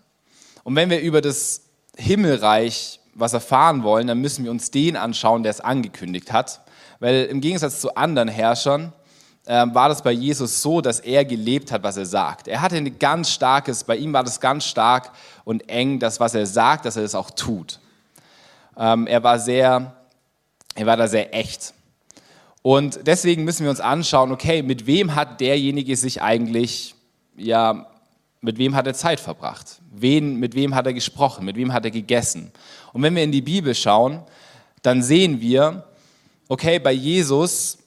Und 0.64 0.76
wenn 0.76 0.90
wir 0.90 1.00
über 1.00 1.21
das 1.21 1.62
Himmelreich 1.97 3.00
was 3.14 3.32
erfahren 3.32 3.82
wollen, 3.82 4.06
dann 4.06 4.21
müssen 4.21 4.44
wir 4.44 4.50
uns 4.50 4.71
den 4.71 4.97
anschauen, 4.97 5.42
der 5.42 5.50
es 5.50 5.61
angekündigt 5.61 6.32
hat. 6.32 6.61
Weil 7.00 7.25
im 7.25 7.40
Gegensatz 7.40 7.80
zu 7.80 7.94
anderen 7.94 8.28
Herrschern 8.28 8.92
äh, 9.44 9.66
war 9.73 9.88
das 9.88 10.02
bei 10.02 10.12
Jesus 10.12 10.62
so, 10.62 10.80
dass 10.80 11.00
er 11.00 11.25
gelebt 11.25 11.73
hat, 11.73 11.82
was 11.82 11.97
er 11.97 12.06
sagt. 12.06 12.49
Er 12.49 12.62
hatte 12.62 12.76
ein 12.76 12.99
ganz 12.99 13.30
starkes, 13.30 13.85
bei 13.85 13.97
ihm 13.97 14.12
war 14.12 14.25
das 14.25 14.40
ganz 14.40 14.64
stark 14.64 15.11
und 15.44 15.68
eng, 15.68 15.99
das, 15.99 16.21
was 16.21 16.35
er 16.35 16.47
sagt, 16.47 16.85
dass 16.85 16.97
er 16.97 17.02
das 17.02 17.14
auch 17.14 17.30
tut. 17.30 17.80
Ähm, 18.78 19.06
er 19.06 19.23
war 19.23 19.38
sehr, 19.38 19.94
er 20.75 20.87
war 20.87 20.97
da 20.97 21.09
sehr 21.09 21.35
echt. 21.35 21.75
Und 22.62 23.00
deswegen 23.06 23.44
müssen 23.44 23.64
wir 23.64 23.71
uns 23.71 23.80
anschauen, 23.80 24.30
okay, 24.30 24.62
mit 24.62 24.87
wem 24.87 25.16
hat 25.16 25.40
derjenige 25.40 25.97
sich 25.97 26.23
eigentlich, 26.23 26.94
ja, 27.37 27.88
mit 28.42 28.58
wem 28.58 28.75
hat 28.75 28.87
er 28.87 28.94
Zeit 28.94 29.20
verbracht? 29.20 29.80
Wen, 29.90 30.37
mit 30.37 30.54
wem 30.54 30.75
hat 30.75 30.87
er 30.87 30.92
gesprochen? 30.92 31.44
Mit 31.44 31.56
wem 31.56 31.72
hat 31.72 31.84
er 31.84 31.90
gegessen? 31.90 32.50
Und 32.92 33.02
wenn 33.02 33.14
wir 33.14 33.22
in 33.22 33.32
die 33.32 33.40
Bibel 33.40 33.75
schauen, 33.75 34.22
dann 34.82 35.02
sehen 35.02 35.40
wir, 35.40 35.84
okay, 36.49 36.80
bei 36.80 36.92
Jesus, 36.92 37.78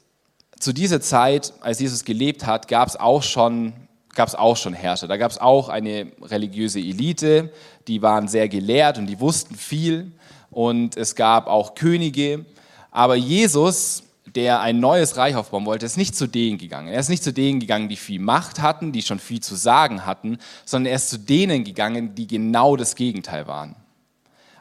zu 0.57 0.71
dieser 0.74 1.01
Zeit, 1.01 1.53
als 1.59 1.81
Jesus 1.81 2.05
gelebt 2.05 2.45
hat, 2.45 2.69
gab 2.69 2.88
es 2.88 2.95
auch 2.95 3.21
schon 3.21 3.74
gab 4.15 4.29
es 4.29 4.35
auch 4.35 4.55
schon 4.55 4.74
Herrscher. 4.74 5.07
Da 5.07 5.17
gab 5.17 5.29
es 5.29 5.38
auch 5.38 5.67
eine 5.67 6.07
religiöse 6.21 6.79
Elite, 6.79 7.51
die 7.88 8.01
waren 8.01 8.29
sehr 8.29 8.47
gelehrt 8.47 8.97
und 8.97 9.07
die 9.07 9.19
wussten 9.19 9.55
viel. 9.55 10.13
Und 10.50 10.95
es 10.95 11.15
gab 11.15 11.47
auch 11.47 11.75
Könige. 11.75 12.45
Aber 12.91 13.15
Jesus 13.15 14.03
der 14.34 14.62
ein 14.62 14.79
neues 14.79 15.17
Reich 15.17 15.36
aufbauen 15.36 15.65
wollte, 15.65 15.86
ist 15.86 15.98
nicht 15.98 16.15
zu 16.15 16.27
denen 16.27 16.58
gegangen. 16.58 16.88
Er 16.88 17.00
ist 17.00 17.10
nicht 17.10 17.24
zu 17.24 17.32
denen 17.32 17.60
gegangen, 17.60 17.89
die 17.89 17.96
viel 17.96 18.20
Macht 18.20 18.62
hatten, 18.62 18.91
die 18.91 19.01
schon 19.01 19.20
viel 19.20 19.39
zu 19.39 19.55
sagen 19.55 20.05
hatten, 20.05 20.39
sondern 20.65 20.91
er 20.91 20.96
ist 20.96 21.10
zu 21.10 21.20
denen 21.20 21.63
gegangen, 21.63 22.15
die 22.15 22.27
genau 22.27 22.75
das 22.75 22.96
Gegenteil 22.96 23.48
waren. 23.48 23.75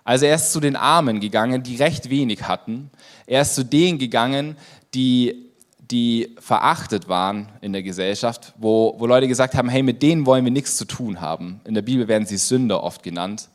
Also 0.04 0.26
er 0.26 0.35
ist 0.35 0.52
zu 0.52 0.61
den 0.61 0.76
Armen 0.76 1.18
gegangen, 1.18 1.62
die 1.62 1.76
recht 1.76 2.11
wenig 2.11 2.47
hatten. 2.47 2.90
Er 3.26 3.40
ist 3.40 3.54
zu 3.54 3.64
denen 3.64 3.99
gegangen, 3.99 4.56
die, 4.92 5.50
die 5.78 6.37
verachtet 6.38 7.09
waren 7.09 7.49
in 7.62 7.73
der 7.73 7.83
Gesellschaft, 7.83 8.52
wo, 8.59 8.94
wo 8.99 9.06
Leute 9.06 9.28
gesagt 9.28 9.54
haben, 9.54 9.71
hey, 9.71 9.83
mit 9.83 10.02
denen 10.02 10.26
wollen 10.26 10.44
wir 10.44 10.52
nichts 10.52 10.76
zu 10.76 10.85
tun 10.85 11.23
haben. 11.23 11.62
In 11.64 11.73
der 11.73 11.83
Bibel 11.83 12.06
werden 12.06 12.26
sie 12.26 12.37
Sünder 12.37 12.83
oft 12.83 13.02
genannt. 13.02 13.49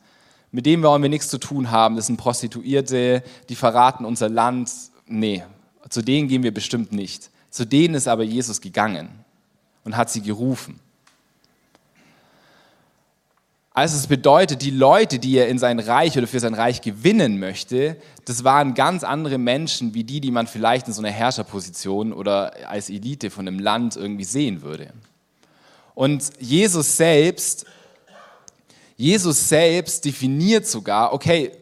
Mit 0.50 0.66
denen 0.66 0.82
wollen 0.82 1.02
wir 1.02 1.08
nichts 1.08 1.28
zu 1.28 1.38
tun 1.38 1.70
haben. 1.70 1.94
Das 1.94 2.08
sind 2.08 2.16
Prostituierte, 2.16 3.22
die 3.48 3.54
verraten 3.54 4.04
unser 4.04 4.28
Land. 4.28 4.72
Nee, 5.06 5.44
zu 5.90 6.02
denen 6.02 6.28
gehen 6.28 6.42
wir 6.42 6.54
bestimmt 6.54 6.92
nicht. 6.92 7.30
Zu 7.50 7.66
denen 7.66 7.94
ist 7.94 8.08
aber 8.08 8.22
Jesus 8.22 8.60
gegangen 8.60 9.10
und 9.84 9.96
hat 9.96 10.08
sie 10.10 10.22
gerufen. 10.22 10.80
Also 13.72 13.96
es 13.96 14.06
bedeutet, 14.06 14.62
die 14.62 14.70
Leute, 14.70 15.18
die 15.18 15.36
er 15.36 15.48
in 15.48 15.58
sein 15.58 15.78
Reich 15.78 16.18
oder 16.18 16.26
für 16.26 16.40
sein 16.40 16.54
Reich 16.54 16.80
gewinnen 16.80 17.38
möchte, 17.38 17.96
das 18.24 18.42
waren 18.44 18.74
ganz 18.74 19.04
andere 19.04 19.38
Menschen 19.38 19.94
wie 19.94 20.04
die, 20.04 20.20
die 20.20 20.32
man 20.32 20.46
vielleicht 20.46 20.88
in 20.88 20.92
so 20.92 21.00
einer 21.00 21.10
Herrscherposition 21.10 22.12
oder 22.12 22.68
als 22.68 22.90
Elite 22.90 23.30
von 23.30 23.46
einem 23.46 23.58
Land 23.58 23.96
irgendwie 23.96 24.24
sehen 24.24 24.62
würde. 24.62 24.92
Und 25.94 26.30
Jesus 26.40 26.96
selbst, 26.96 27.64
Jesus 28.96 29.48
selbst 29.48 30.04
definiert 30.04 30.66
sogar, 30.66 31.12
okay, 31.12 31.52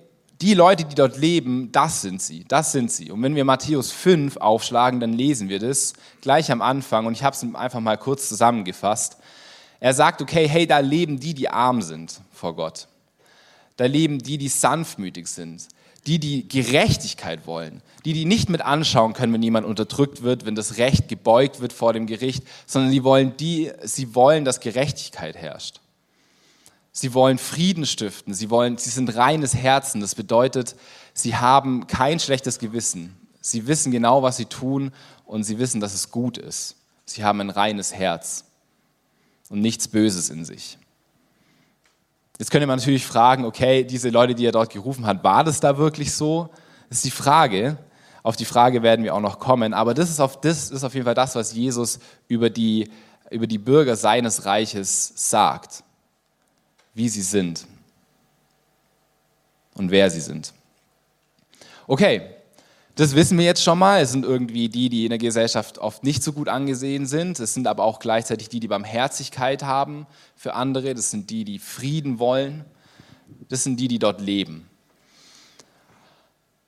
die 0.41 0.55
Leute, 0.55 0.85
die 0.85 0.95
dort 0.95 1.17
leben, 1.17 1.73
das 1.73 2.01
sind 2.01 2.23
sie, 2.23 2.45
das 2.47 2.71
sind 2.73 2.93
sie. 2.93 3.11
Und 3.11 3.23
wenn 3.23 3.35
wir 3.35 3.45
Matthäus 3.45 3.91
5 3.91 4.37
aufschlagen, 4.37 5.01
dann 5.01 5.13
lesen 5.13 5.49
wir 5.49 5.59
das 5.59 5.95
gleich 6.21 6.53
am 6.53 6.63
Anfang 6.63 7.07
und 7.07 7.13
ich 7.13 7.25
habe 7.25 7.35
es 7.35 7.55
einfach 7.55 7.81
mal 7.81 7.97
kurz 7.97 8.29
zusammengefasst. 8.29 9.17
Er 9.81 9.95
sagt, 9.95 10.23
okay, 10.23 10.49
hey, 10.49 10.67
da 10.67 10.79
leben 10.79 11.19
die, 11.19 11.35
die 11.35 11.49
arm 11.49 11.83
sind 11.83 12.21
vor 12.33 12.55
Gott. 12.55 12.89
Da 13.77 13.87
leben 13.87 14.19
die, 14.19 14.39
die 14.39 14.49
sanftmütig 14.49 15.29
sind, 15.29 15.69
die, 16.07 16.19
die 16.19 16.49
Gerechtigkeit 16.49 17.47
wollen, 17.47 17.83
die, 18.05 18.13
die 18.13 18.25
nicht 18.25 18.49
mit 18.49 18.61
anschauen 18.61 19.13
können, 19.13 19.33
wenn 19.33 19.43
jemand 19.43 19.67
unterdrückt 19.67 20.23
wird, 20.23 20.47
wenn 20.47 20.55
das 20.55 20.79
Recht 20.79 21.09
gebeugt 21.09 21.61
wird 21.61 21.73
vor 21.73 21.93
dem 21.93 22.07
Gericht, 22.07 22.45
sondern 22.67 22.93
die 22.93 23.05
wollen 23.05 23.37
die, 23.37 23.73
sie 23.83 24.15
wollen, 24.15 24.45
dass 24.45 24.61
Gerechtigkeit 24.61 25.37
herrscht. 25.37 25.81
Sie 27.01 27.15
wollen 27.15 27.39
Frieden 27.39 27.87
stiften. 27.87 28.35
Sie, 28.35 28.51
wollen, 28.51 28.77
sie 28.77 28.91
sind 28.91 29.15
reines 29.15 29.55
Herzen. 29.55 30.01
Das 30.01 30.17
bedeutet, 30.17 30.75
sie 31.15 31.37
haben 31.37 31.87
kein 31.87 32.19
schlechtes 32.19 32.59
Gewissen. 32.59 33.17
Sie 33.41 33.69
wissen 33.69 33.93
genau, 33.93 34.25
was 34.25 34.37
sie 34.37 34.47
tun 34.47 34.91
und 35.25 35.45
sie 35.45 35.61
wissen, 35.61 35.81
dass 35.81 35.95
es 35.95 36.11
gut 36.11 36.39
ist. 36.39 36.75
Sie 37.05 37.23
haben 37.23 37.41
ein 37.41 37.51
reines 37.51 37.95
Herz 37.95 38.47
und 39.49 39.61
nichts 39.61 39.87
Böses 39.87 40.29
in 40.29 40.45
sich. 40.45 40.77
Jetzt 42.37 42.51
könnte 42.51 42.67
man 42.67 42.81
natürlich 42.81 43.07
fragen, 43.07 43.45
okay, 43.45 43.85
diese 43.85 44.11
Leute, 44.11 44.35
die 44.35 44.47
er 44.47 44.53
dort 44.53 44.73
gerufen 44.73 45.07
hat, 45.07 45.23
war 45.23 45.45
das 45.45 45.61
da 45.61 45.79
wirklich 45.79 46.13
so? 46.13 46.51
Das 46.89 46.99
ist 46.99 47.05
die 47.05 47.13
Frage. 47.13 47.79
Auf 48.25 48.35
die 48.35 48.45
Frage 48.45 48.83
werden 48.83 49.05
wir 49.05 49.15
auch 49.15 49.21
noch 49.21 49.39
kommen. 49.39 49.73
Aber 49.73 49.95
das 49.95 50.11
ist 50.11 50.19
auf, 50.19 50.41
das 50.41 50.73
ist 50.73 50.83
auf 50.83 50.95
jeden 50.95 51.05
Fall 51.05 51.15
das, 51.15 51.37
was 51.37 51.53
Jesus 51.53 52.01
über 52.27 52.51
die, 52.51 52.91
über 53.31 53.47
die 53.47 53.59
Bürger 53.59 53.95
seines 53.95 54.47
Reiches 54.47 55.13
sagt 55.15 55.85
wie 56.99 57.09
sie 57.09 57.23
sind 57.23 57.67
und 59.75 59.91
wer 59.91 60.11
sie 60.11 60.21
sind. 60.21 60.53
Okay, 61.87 62.21
das 62.97 63.15
wissen 63.15 63.39
wir 63.39 63.45
jetzt 63.45 63.63
schon 63.63 63.79
mal. 63.79 64.03
Es 64.03 64.11
sind 64.11 64.25
irgendwie 64.25 64.69
die, 64.69 64.89
die 64.89 65.05
in 65.05 65.11
der 65.11 65.19
Gesellschaft 65.19 65.79
oft 65.79 66.03
nicht 66.03 66.23
so 66.23 66.33
gut 66.33 66.49
angesehen 66.49 67.07
sind. 67.07 67.39
Es 67.39 67.55
sind 67.55 67.69
aber 67.69 67.85
auch 67.85 68.01
gleichzeitig 68.01 68.49
die, 68.49 68.59
die 68.59 68.67
Barmherzigkeit 68.67 69.63
haben 69.63 70.09
für 70.35 70.55
andere. 70.55 70.95
Das 70.95 71.13
sind 71.13 71.31
die, 71.31 71.45
die 71.45 71.61
Frieden 71.61 72.19
wollen. 72.19 72.65
Das 73.49 73.63
sind 73.63 73.79
die, 73.79 73.87
die 73.87 74.01
dort 74.01 74.21
leben. 74.21 74.69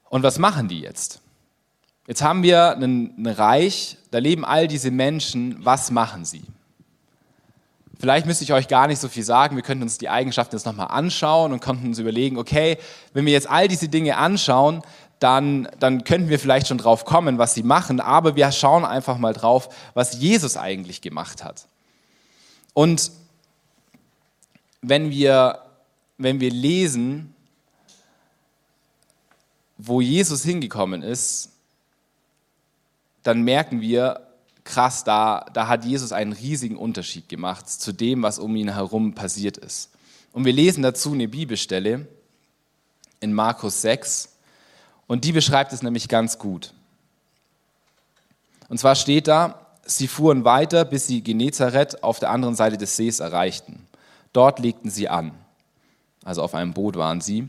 Und 0.08 0.22
was 0.22 0.38
machen 0.38 0.68
die 0.68 0.80
jetzt? 0.80 1.20
Jetzt 2.06 2.22
haben 2.22 2.44
wir 2.44 2.76
ein, 2.76 3.26
Reich, 3.26 3.96
da 4.12 4.18
leben 4.18 4.44
all 4.44 4.68
diese 4.68 4.92
Menschen. 4.92 5.56
Was 5.64 5.90
machen 5.90 6.24
sie? 6.24 6.42
Vielleicht 8.00 8.24
müsste 8.24 8.44
ich 8.44 8.52
euch 8.54 8.66
gar 8.66 8.86
nicht 8.86 8.98
so 8.98 9.08
viel 9.08 9.24
sagen. 9.24 9.56
Wir 9.56 9.62
könnten 9.62 9.82
uns 9.82 9.98
die 9.98 10.08
Eigenschaften 10.08 10.56
jetzt 10.56 10.64
nochmal 10.64 10.86
anschauen 10.86 11.52
und 11.52 11.60
könnten 11.60 11.86
uns 11.88 11.98
überlegen, 11.98 12.38
okay, 12.38 12.78
wenn 13.12 13.26
wir 13.26 13.32
jetzt 13.34 13.50
all 13.50 13.68
diese 13.68 13.90
Dinge 13.90 14.16
anschauen, 14.16 14.80
dann, 15.18 15.68
dann 15.78 16.02
könnten 16.02 16.30
wir 16.30 16.38
vielleicht 16.38 16.66
schon 16.66 16.78
drauf 16.78 17.04
kommen, 17.04 17.36
was 17.36 17.52
sie 17.52 17.62
machen. 17.62 18.00
Aber 18.00 18.36
wir 18.36 18.50
schauen 18.52 18.86
einfach 18.86 19.18
mal 19.18 19.34
drauf, 19.34 19.68
was 19.92 20.18
Jesus 20.18 20.56
eigentlich 20.56 21.02
gemacht 21.02 21.44
hat. 21.44 21.66
Und 22.72 23.12
wenn 24.80 25.10
wir, 25.10 25.60
wenn 26.16 26.40
wir 26.40 26.50
lesen, 26.50 27.34
wo 29.76 30.00
Jesus 30.00 30.42
hingekommen 30.42 31.02
ist, 31.02 31.50
dann 33.22 33.42
merken 33.42 33.82
wir, 33.82 34.26
krass, 34.64 35.04
da, 35.04 35.46
da 35.52 35.68
hat 35.68 35.84
Jesus 35.84 36.12
einen 36.12 36.32
riesigen 36.32 36.76
Unterschied 36.76 37.28
gemacht 37.28 37.68
zu 37.68 37.92
dem, 37.92 38.22
was 38.22 38.38
um 38.38 38.54
ihn 38.56 38.72
herum 38.72 39.14
passiert 39.14 39.56
ist. 39.56 39.90
Und 40.32 40.44
wir 40.44 40.52
lesen 40.52 40.82
dazu 40.82 41.12
eine 41.12 41.28
Bibelstelle 41.28 42.06
in 43.20 43.32
Markus 43.32 43.82
6 43.82 44.36
und 45.06 45.24
die 45.24 45.32
beschreibt 45.32 45.72
es 45.72 45.82
nämlich 45.82 46.08
ganz 46.08 46.38
gut. 46.38 46.72
Und 48.68 48.78
zwar 48.78 48.94
steht 48.94 49.26
da, 49.26 49.66
sie 49.84 50.06
fuhren 50.06 50.44
weiter, 50.44 50.84
bis 50.84 51.06
sie 51.06 51.22
Genezareth 51.22 52.04
auf 52.04 52.20
der 52.20 52.30
anderen 52.30 52.54
Seite 52.54 52.78
des 52.78 52.96
Sees 52.96 53.18
erreichten. 53.18 53.86
Dort 54.32 54.60
legten 54.60 54.90
sie 54.90 55.08
an. 55.08 55.32
Also 56.24 56.42
auf 56.42 56.54
einem 56.54 56.72
Boot 56.72 56.96
waren 56.96 57.20
sie. 57.20 57.48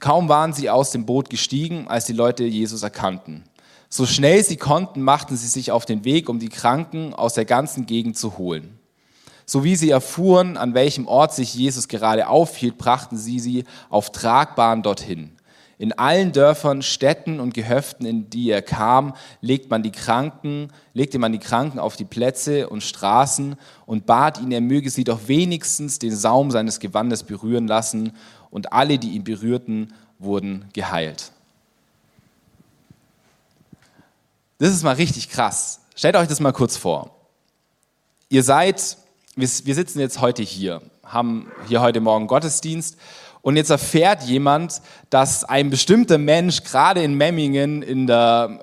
Kaum 0.00 0.28
waren 0.28 0.52
sie 0.52 0.70
aus 0.70 0.90
dem 0.90 1.06
Boot 1.06 1.28
gestiegen, 1.30 1.88
als 1.88 2.06
die 2.06 2.12
Leute 2.12 2.44
Jesus 2.44 2.82
erkannten. 2.82 3.44
So 3.88 4.06
schnell 4.06 4.42
sie 4.42 4.56
konnten, 4.56 5.02
machten 5.02 5.36
sie 5.36 5.46
sich 5.46 5.70
auf 5.70 5.84
den 5.84 6.04
Weg, 6.04 6.28
um 6.28 6.38
die 6.38 6.48
Kranken 6.48 7.14
aus 7.14 7.34
der 7.34 7.44
ganzen 7.44 7.86
Gegend 7.86 8.16
zu 8.16 8.38
holen. 8.38 8.78
So 9.44 9.62
wie 9.62 9.76
sie 9.76 9.90
erfuhren, 9.90 10.56
an 10.56 10.74
welchem 10.74 11.06
Ort 11.06 11.32
sich 11.32 11.54
Jesus 11.54 11.86
gerade 11.86 12.28
aufhielt, 12.28 12.78
brachten 12.78 13.16
sie 13.16 13.38
sie 13.38 13.64
auf 13.90 14.10
Tragbahn 14.10 14.82
dorthin. 14.82 15.36
In 15.78 15.92
allen 15.92 16.32
Dörfern, 16.32 16.80
Städten 16.80 17.38
und 17.38 17.52
Gehöften, 17.52 18.06
in 18.06 18.30
die 18.30 18.50
er 18.50 18.62
kam, 18.62 19.14
legt 19.42 19.70
man 19.70 19.82
die 19.82 19.92
Kranken, 19.92 20.72
legte 20.94 21.18
man 21.18 21.32
die 21.32 21.38
Kranken 21.38 21.78
auf 21.78 21.96
die 21.96 22.06
Plätze 22.06 22.68
und 22.68 22.82
Straßen 22.82 23.56
und 23.84 24.06
bat 24.06 24.40
ihn, 24.40 24.52
er 24.52 24.62
möge 24.62 24.88
sie 24.88 25.04
doch 25.04 25.28
wenigstens 25.28 25.98
den 25.98 26.16
Saum 26.16 26.50
seines 26.50 26.80
Gewandes 26.80 27.24
berühren 27.24 27.68
lassen. 27.68 28.12
Und 28.50 28.72
alle, 28.72 28.98
die 28.98 29.10
ihn 29.10 29.24
berührten, 29.24 29.92
wurden 30.18 30.64
geheilt. 30.72 31.32
Das 34.58 34.70
ist 34.70 34.82
mal 34.84 34.94
richtig 34.94 35.28
krass. 35.28 35.80
Stellt 35.94 36.16
euch 36.16 36.28
das 36.28 36.40
mal 36.40 36.52
kurz 36.52 36.78
vor. 36.78 37.10
Ihr 38.30 38.42
seid, 38.42 38.96
wir, 39.34 39.46
sitzen 39.46 40.00
jetzt 40.00 40.22
heute 40.22 40.42
hier, 40.42 40.80
haben 41.04 41.52
hier 41.68 41.82
heute 41.82 42.00
Morgen 42.00 42.26
Gottesdienst 42.26 42.96
und 43.42 43.56
jetzt 43.56 43.68
erfährt 43.68 44.22
jemand, 44.22 44.80
dass 45.10 45.44
ein 45.44 45.68
bestimmter 45.68 46.16
Mensch 46.16 46.62
gerade 46.62 47.02
in 47.02 47.14
Memmingen 47.14 47.82
in 47.82 48.06
der 48.06 48.58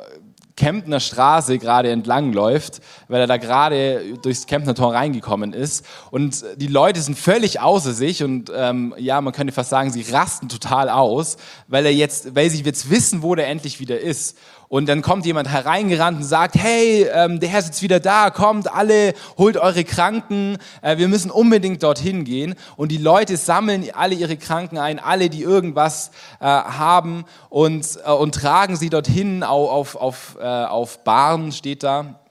Kemptner 0.56 1.00
Straße 1.00 1.58
gerade 1.58 1.90
entlang 1.90 2.32
läuft, 2.32 2.82
weil 3.08 3.22
er 3.22 3.28
da 3.28 3.38
gerade 3.38 4.18
durchs 4.22 4.46
Kemptner 4.46 4.76
Tor 4.76 4.94
reingekommen 4.94 5.54
ist. 5.54 5.86
Und 6.12 6.44
die 6.58 6.68
Leute 6.68 7.02
sind 7.02 7.18
völlig 7.18 7.60
außer 7.60 7.94
sich 7.94 8.24
und 8.24 8.52
ähm, 8.56 8.94
ja, 8.98 9.20
man 9.22 9.34
könnte 9.34 9.54
fast 9.54 9.70
sagen, 9.70 9.92
sie 9.92 10.04
rasten 10.12 10.50
total 10.50 10.90
aus, 10.90 11.38
weil 11.68 11.86
er 11.86 11.94
jetzt, 11.94 12.36
weil 12.36 12.50
sie 12.50 12.62
jetzt 12.64 12.90
wissen, 12.90 13.24
wo 13.24 13.34
der 13.36 13.48
endlich 13.48 13.80
wieder 13.80 14.00
ist. 14.00 14.38
Und 14.74 14.90
dann 14.90 15.04
kommt 15.04 15.28
jemand 15.28 15.50
hereingerannt 15.50 16.18
und 16.18 16.24
sagt, 16.24 16.56
hey, 16.56 17.08
ähm, 17.14 17.40
der 17.40 17.48
Herr 17.48 17.60
ist 17.60 17.68
jetzt 17.68 17.84
wieder 17.84 18.00
da, 18.00 18.32
kommt 18.32 18.74
alle, 18.74 19.14
holt 19.38 19.56
eure 19.56 19.84
Kranken, 19.84 20.58
äh, 20.82 20.98
wir 20.98 21.08
müssen 21.10 21.30
unbedingt 21.30 21.84
dorthin 21.84 22.24
gehen. 22.24 22.56
Und 22.76 22.92
die 22.92 22.98
Leute 22.98 23.38
sammeln 23.38 23.88
alle 23.94 24.16
ihre 24.16 24.36
Kranken 24.36 24.80
ein, 24.80 24.98
alle, 24.98 25.30
die 25.30 25.44
irgendwas 25.44 26.10
äh, 26.40 26.46
haben 26.46 27.26
und, 27.50 28.00
äh, 28.04 28.10
und 28.10 28.34
tragen 28.34 28.76
sie 28.76 28.90
dorthin 28.90 29.44
auf, 29.44 29.70
auf, 29.70 29.96
auf, 29.96 30.38
äh, 30.42 30.44
auf 30.44 31.04
Bahnen, 31.04 31.52
steht 31.52 31.84
da 31.84 32.23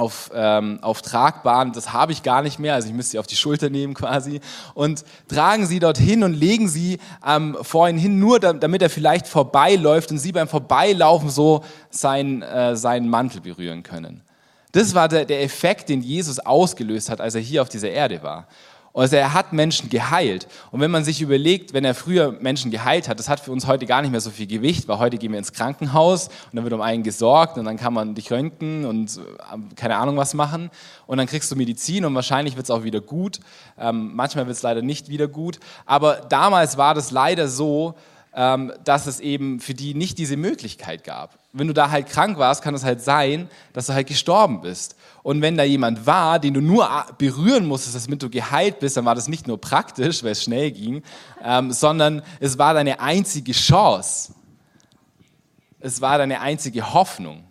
auf, 0.00 0.30
ähm, 0.34 0.78
auf 0.82 1.02
Tragbahn, 1.02 1.72
das 1.72 1.92
habe 1.92 2.12
ich 2.12 2.22
gar 2.22 2.42
nicht 2.42 2.58
mehr, 2.58 2.74
also 2.74 2.88
ich 2.88 2.94
müsste 2.94 3.12
sie 3.12 3.18
auf 3.18 3.26
die 3.26 3.36
Schulter 3.36 3.70
nehmen 3.70 3.94
quasi, 3.94 4.40
und 4.74 5.04
tragen 5.28 5.66
sie 5.66 5.78
dorthin 5.78 6.24
und 6.24 6.32
legen 6.32 6.68
sie 6.68 6.98
ähm, 7.26 7.56
vor 7.62 7.88
ihn 7.88 7.98
hin, 7.98 8.18
nur 8.18 8.40
damit 8.40 8.82
er 8.82 8.90
vielleicht 8.90 9.28
vorbeiläuft 9.28 10.10
und 10.10 10.18
sie 10.18 10.32
beim 10.32 10.48
Vorbeilaufen 10.48 11.30
so 11.30 11.62
sein, 11.90 12.42
äh, 12.42 12.76
seinen 12.76 13.08
Mantel 13.08 13.40
berühren 13.40 13.82
können. 13.82 14.22
Das 14.72 14.94
war 14.94 15.08
der, 15.08 15.24
der 15.24 15.42
Effekt, 15.42 15.88
den 15.88 16.00
Jesus 16.00 16.38
ausgelöst 16.38 17.10
hat, 17.10 17.20
als 17.20 17.34
er 17.34 17.40
hier 17.40 17.62
auf 17.62 17.68
dieser 17.68 17.90
Erde 17.90 18.22
war. 18.22 18.46
Also 18.92 19.16
er 19.16 19.34
hat 19.34 19.52
Menschen 19.52 19.88
geheilt. 19.88 20.48
Und 20.72 20.80
wenn 20.80 20.90
man 20.90 21.04
sich 21.04 21.20
überlegt, 21.20 21.72
wenn 21.72 21.84
er 21.84 21.94
früher 21.94 22.32
Menschen 22.32 22.70
geheilt 22.70 23.08
hat, 23.08 23.18
das 23.18 23.28
hat 23.28 23.38
für 23.38 23.52
uns 23.52 23.66
heute 23.66 23.86
gar 23.86 24.02
nicht 24.02 24.10
mehr 24.10 24.20
so 24.20 24.30
viel 24.30 24.48
Gewicht, 24.48 24.88
weil 24.88 24.98
heute 24.98 25.16
gehen 25.16 25.30
wir 25.32 25.38
ins 25.38 25.52
Krankenhaus 25.52 26.28
und 26.28 26.54
dann 26.54 26.64
wird 26.64 26.74
um 26.74 26.80
einen 26.80 27.02
gesorgt 27.02 27.56
und 27.56 27.66
dann 27.66 27.76
kann 27.76 27.94
man 27.94 28.14
dich 28.14 28.32
röntgen 28.32 28.84
und 28.84 29.16
äh, 29.16 29.74
keine 29.76 29.96
Ahnung 29.96 30.16
was 30.16 30.34
machen 30.34 30.70
und 31.06 31.18
dann 31.18 31.26
kriegst 31.26 31.50
du 31.52 31.56
Medizin 31.56 32.04
und 32.04 32.14
wahrscheinlich 32.14 32.56
wird 32.56 32.64
es 32.64 32.70
auch 32.70 32.82
wieder 32.82 33.00
gut. 33.00 33.40
Ähm, 33.78 34.10
manchmal 34.14 34.46
wird 34.46 34.56
es 34.56 34.62
leider 34.62 34.82
nicht 34.82 35.08
wieder 35.08 35.28
gut. 35.28 35.60
Aber 35.86 36.16
damals 36.28 36.76
war 36.76 36.94
das 36.94 37.12
leider 37.12 37.46
so, 37.46 37.94
ähm, 38.34 38.72
dass 38.84 39.06
es 39.06 39.20
eben 39.20 39.60
für 39.60 39.74
die 39.74 39.94
nicht 39.94 40.18
diese 40.18 40.36
Möglichkeit 40.36 41.04
gab. 41.04 41.38
Wenn 41.52 41.66
du 41.66 41.74
da 41.74 41.90
halt 41.90 42.08
krank 42.08 42.38
warst, 42.38 42.62
kann 42.62 42.74
es 42.74 42.84
halt 42.84 43.02
sein, 43.02 43.48
dass 43.72 43.86
du 43.86 43.94
halt 43.94 44.06
gestorben 44.06 44.60
bist. 44.60 44.96
Und 45.22 45.42
wenn 45.42 45.56
da 45.56 45.64
jemand 45.64 46.06
war, 46.06 46.38
den 46.38 46.54
du 46.54 46.60
nur 46.60 46.88
berühren 47.18 47.66
musstest, 47.66 48.06
damit 48.06 48.22
du 48.22 48.30
geheilt 48.30 48.80
bist, 48.80 48.96
dann 48.96 49.04
war 49.04 49.14
das 49.14 49.28
nicht 49.28 49.46
nur 49.46 49.60
praktisch, 49.60 50.22
weil 50.22 50.32
es 50.32 50.42
schnell 50.42 50.70
ging, 50.70 51.02
ähm, 51.44 51.72
sondern 51.72 52.22
es 52.40 52.58
war 52.58 52.74
deine 52.74 53.00
einzige 53.00 53.52
Chance. 53.52 54.34
Es 55.78 56.00
war 56.00 56.18
deine 56.18 56.40
einzige 56.40 56.94
Hoffnung. 56.94 57.44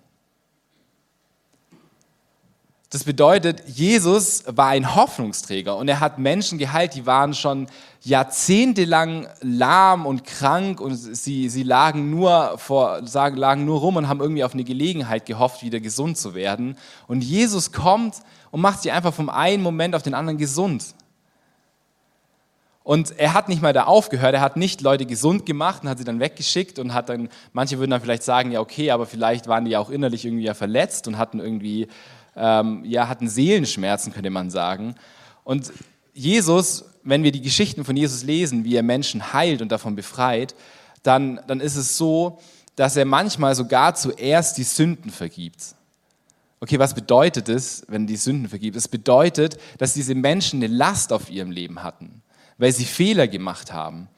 Das 2.91 3.03
bedeutet, 3.03 3.61
Jesus 3.67 4.43
war 4.47 4.69
ein 4.69 4.95
Hoffnungsträger 4.95 5.77
und 5.77 5.87
er 5.87 5.99
hat 5.99 6.17
Menschen 6.17 6.57
geheilt, 6.57 6.95
die 6.95 7.05
waren 7.05 7.35
schon 7.35 7.67
jahrzehntelang 8.01 9.27
lahm 9.41 10.07
und 10.07 10.23
krank 10.23 10.81
und 10.81 10.95
sie, 10.95 11.49
sie 11.49 11.61
lagen, 11.61 12.09
nur 12.09 12.57
vor, 12.57 13.05
sagen, 13.05 13.37
lagen 13.37 13.63
nur 13.65 13.79
rum 13.81 13.97
und 13.97 14.07
haben 14.07 14.21
irgendwie 14.21 14.43
auf 14.43 14.53
eine 14.55 14.63
Gelegenheit 14.63 15.27
gehofft, 15.27 15.61
wieder 15.61 15.79
gesund 15.79 16.17
zu 16.17 16.33
werden. 16.33 16.77
Und 17.07 17.23
Jesus 17.23 17.71
kommt 17.71 18.15
und 18.49 18.61
macht 18.61 18.81
sie 18.81 18.89
einfach 18.89 19.13
vom 19.13 19.29
einen 19.29 19.61
Moment 19.61 19.93
auf 19.93 20.01
den 20.01 20.15
anderen 20.15 20.39
gesund. 20.39 20.95
Und 22.81 23.19
er 23.19 23.35
hat 23.35 23.49
nicht 23.49 23.61
mal 23.61 23.71
da 23.71 23.83
aufgehört, 23.83 24.33
er 24.33 24.41
hat 24.41 24.57
nicht 24.57 24.81
Leute 24.81 25.05
gesund 25.05 25.45
gemacht 25.45 25.83
und 25.83 25.89
hat 25.89 25.99
sie 25.99 26.05
dann 26.05 26.19
weggeschickt 26.19 26.79
und 26.79 26.95
hat 26.95 27.09
dann, 27.09 27.29
manche 27.53 27.77
würden 27.77 27.91
dann 27.91 28.01
vielleicht 28.01 28.23
sagen, 28.23 28.49
ja 28.49 28.61
okay, 28.61 28.89
aber 28.89 29.05
vielleicht 29.05 29.47
waren 29.47 29.65
die 29.65 29.71
ja 29.71 29.79
auch 29.79 29.91
innerlich 29.91 30.25
irgendwie 30.25 30.45
ja 30.45 30.55
verletzt 30.55 31.07
und 31.07 31.19
hatten 31.19 31.39
irgendwie 31.39 31.87
ähm, 32.39 32.83
ja, 32.85 33.07
hatten 33.07 33.27
Seelenschmerzen, 33.27 34.13
könnte 34.13 34.29
man 34.29 34.49
sagen. 34.49 34.95
Und 35.43 35.71
Jesus, 36.13 36.85
wenn 37.03 37.23
wir 37.23 37.31
die 37.31 37.41
Geschichten 37.41 37.83
von 37.83 37.95
Jesus 37.95 38.23
lesen, 38.23 38.63
wie 38.63 38.75
er 38.75 38.83
Menschen 38.83 39.33
heilt 39.33 39.61
und 39.61 39.71
davon 39.71 39.95
befreit, 39.95 40.55
dann, 41.03 41.39
dann 41.47 41.59
ist 41.59 41.75
es 41.75 41.97
so, 41.97 42.39
dass 42.75 42.95
er 42.95 43.05
manchmal 43.05 43.55
sogar 43.55 43.95
zuerst 43.95 44.57
die 44.57 44.63
Sünden 44.63 45.11
vergibt. 45.11 45.75
Okay, 46.61 46.79
was 46.79 46.93
bedeutet 46.93 47.49
es, 47.49 47.85
wenn 47.87 48.07
die 48.07 48.17
Sünden 48.17 48.49
vergibt? 48.49 48.75
Es 48.75 48.87
bedeutet, 48.87 49.57
dass 49.77 49.93
diese 49.93 50.15
Menschen 50.15 50.63
eine 50.63 50.73
Last 50.73 51.13
auf 51.13 51.29
ihrem 51.29 51.51
Leben 51.51 51.83
hatten, 51.83 52.21
weil 52.57 52.71
sie 52.71 52.85
Fehler 52.85 53.27
gemacht 53.27 53.71
haben 53.71 54.09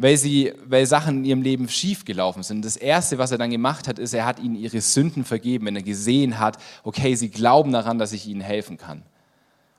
weil, 0.00 0.16
sie, 0.16 0.54
weil 0.64 0.86
Sachen 0.86 1.18
in 1.18 1.24
ihrem 1.26 1.42
Leben 1.42 1.68
schiefgelaufen 1.68 2.42
sind. 2.42 2.64
Das 2.64 2.76
Erste, 2.76 3.18
was 3.18 3.32
er 3.32 3.38
dann 3.38 3.50
gemacht 3.50 3.86
hat, 3.86 3.98
ist, 3.98 4.14
er 4.14 4.24
hat 4.24 4.40
ihnen 4.40 4.56
ihre 4.56 4.80
Sünden 4.80 5.24
vergeben, 5.24 5.66
wenn 5.66 5.76
er 5.76 5.82
gesehen 5.82 6.38
hat, 6.38 6.56
okay, 6.84 7.14
sie 7.16 7.28
glauben 7.28 7.72
daran, 7.72 7.98
dass 7.98 8.12
ich 8.12 8.26
ihnen 8.26 8.40
helfen 8.40 8.78
kann. 8.78 9.02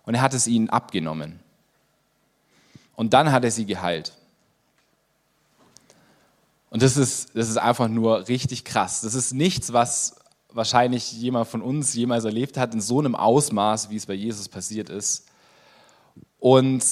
Und 0.06 0.14
er 0.14 0.22
hat 0.22 0.36
es 0.36 0.46
ihnen 0.46 0.70
abgenommen. 0.70 1.40
Und 2.96 3.14
dann 3.14 3.32
hat 3.32 3.44
er 3.44 3.50
sie 3.50 3.66
geheilt. 3.66 4.14
Und 6.70 6.84
das 6.84 6.98
ist, 6.98 7.36
das 7.36 7.50
ist 7.50 7.58
einfach 7.58 7.88
nur 7.88 8.28
richtig 8.28 8.64
krass. 8.64 9.02
Das 9.02 9.16
ist 9.16 9.34
nichts, 9.34 9.74
was 9.74 10.18
wahrscheinlich 10.54 11.14
jemand 11.14 11.48
von 11.48 11.64
uns 11.64 11.96
jemals 11.96 12.26
erlebt 12.26 12.58
hat, 12.58 12.76
in 12.76 12.82
so 12.82 13.00
einem 13.00 13.16
Ausmaß, 13.16 13.90
wie 13.90 13.96
es 13.96 14.06
bei 14.06 14.14
Jesus 14.14 14.50
passiert 14.50 14.90
ist. 14.90 15.26
Und 16.40 16.84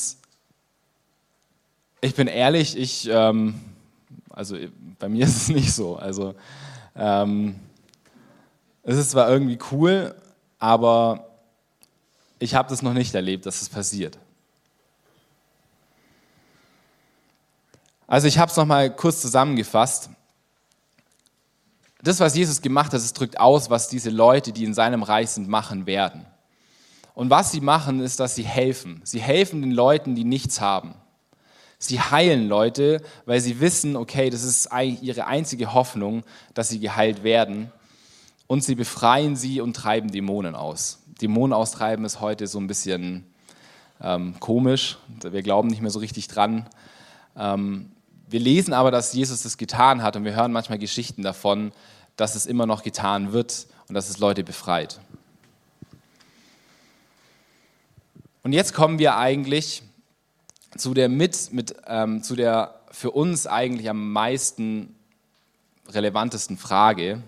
ich 2.01 2.15
bin 2.15 2.27
ehrlich, 2.27 2.77
ich, 2.77 3.09
ähm, 3.11 3.59
also 4.29 4.57
bei 4.97 5.09
mir 5.09 5.25
ist 5.25 5.35
es 5.35 5.49
nicht 5.55 5.73
so. 5.73 5.97
Also 5.97 6.35
ähm, 6.95 7.55
es 8.83 8.97
ist 8.97 9.11
zwar 9.11 9.29
irgendwie 9.29 9.59
cool, 9.71 10.15
aber 10.57 11.29
ich 12.39 12.55
habe 12.55 12.69
das 12.69 12.81
noch 12.81 12.93
nicht 12.93 13.13
erlebt, 13.13 13.45
dass 13.45 13.55
es 13.55 13.61
das 13.61 13.69
passiert. 13.69 14.17
Also 18.07 18.27
ich 18.27 18.39
habe 18.39 18.49
es 18.49 18.57
nochmal 18.57 18.95
kurz 18.95 19.21
zusammengefasst. 19.21 20.09
Das, 22.01 22.19
was 22.19 22.35
Jesus 22.35 22.61
gemacht 22.61 22.93
hat, 22.93 22.99
es 22.99 23.13
drückt 23.13 23.39
aus, 23.39 23.69
was 23.69 23.89
diese 23.89 24.09
Leute, 24.09 24.53
die 24.53 24.63
in 24.63 24.73
seinem 24.73 25.03
Reich 25.03 25.31
sind, 25.31 25.49
machen 25.49 25.85
werden. 25.85 26.25
Und 27.13 27.29
was 27.29 27.51
sie 27.51 27.59
machen, 27.59 27.99
ist, 27.99 28.21
dass 28.21 28.35
sie 28.35 28.43
helfen. 28.43 29.01
Sie 29.03 29.19
helfen 29.19 29.61
den 29.61 29.71
Leuten, 29.71 30.15
die 30.15 30.23
nichts 30.23 30.61
haben. 30.61 30.95
Sie 31.81 32.01
heilen 32.01 32.49
Leute, 32.49 33.01
weil 33.25 33.39
sie 33.39 33.61
wissen, 33.61 33.95
okay, 33.95 34.29
das 34.29 34.43
ist 34.43 34.69
ihre 35.01 35.27
einzige 35.27 35.73
Hoffnung, 35.73 36.23
dass 36.53 36.67
sie 36.67 36.81
geheilt 36.81 37.23
werden. 37.23 37.71
Und 38.47 38.65
sie 38.65 38.75
befreien 38.75 39.37
sie 39.37 39.61
und 39.61 39.75
treiben 39.75 40.11
Dämonen 40.11 40.55
aus. 40.55 40.99
Dämonen 41.21 41.53
austreiben 41.53 42.03
ist 42.03 42.19
heute 42.19 42.47
so 42.47 42.59
ein 42.59 42.67
bisschen 42.67 43.25
ähm, 44.01 44.35
komisch. 44.41 44.97
Wir 45.21 45.41
glauben 45.41 45.69
nicht 45.69 45.81
mehr 45.81 45.91
so 45.91 45.99
richtig 45.99 46.27
dran. 46.27 46.67
Ähm, 47.37 47.91
wir 48.27 48.41
lesen 48.41 48.73
aber, 48.73 48.91
dass 48.91 49.13
Jesus 49.13 49.43
das 49.43 49.57
getan 49.57 50.03
hat 50.03 50.17
und 50.17 50.25
wir 50.25 50.35
hören 50.35 50.51
manchmal 50.51 50.79
Geschichten 50.79 51.23
davon, 51.23 51.71
dass 52.17 52.35
es 52.35 52.45
immer 52.45 52.65
noch 52.65 52.83
getan 52.83 53.31
wird 53.31 53.67
und 53.87 53.95
dass 53.95 54.09
es 54.09 54.19
Leute 54.19 54.43
befreit. 54.43 54.99
Und 58.43 58.51
jetzt 58.51 58.73
kommen 58.73 58.99
wir 58.99 59.15
eigentlich 59.15 59.83
zu 60.77 60.93
der 60.93 61.09
mit, 61.09 61.51
mit 61.51 61.75
ähm, 61.87 62.23
zu 62.23 62.35
der 62.35 62.75
für 62.91 63.11
uns 63.11 63.47
eigentlich 63.47 63.89
am 63.89 64.11
meisten 64.11 64.95
relevantesten 65.89 66.57
Frage, 66.57 67.21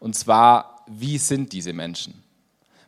und 0.00 0.14
zwar, 0.14 0.84
wie 0.86 1.18
sind 1.18 1.52
diese 1.52 1.72
Menschen? 1.72 2.22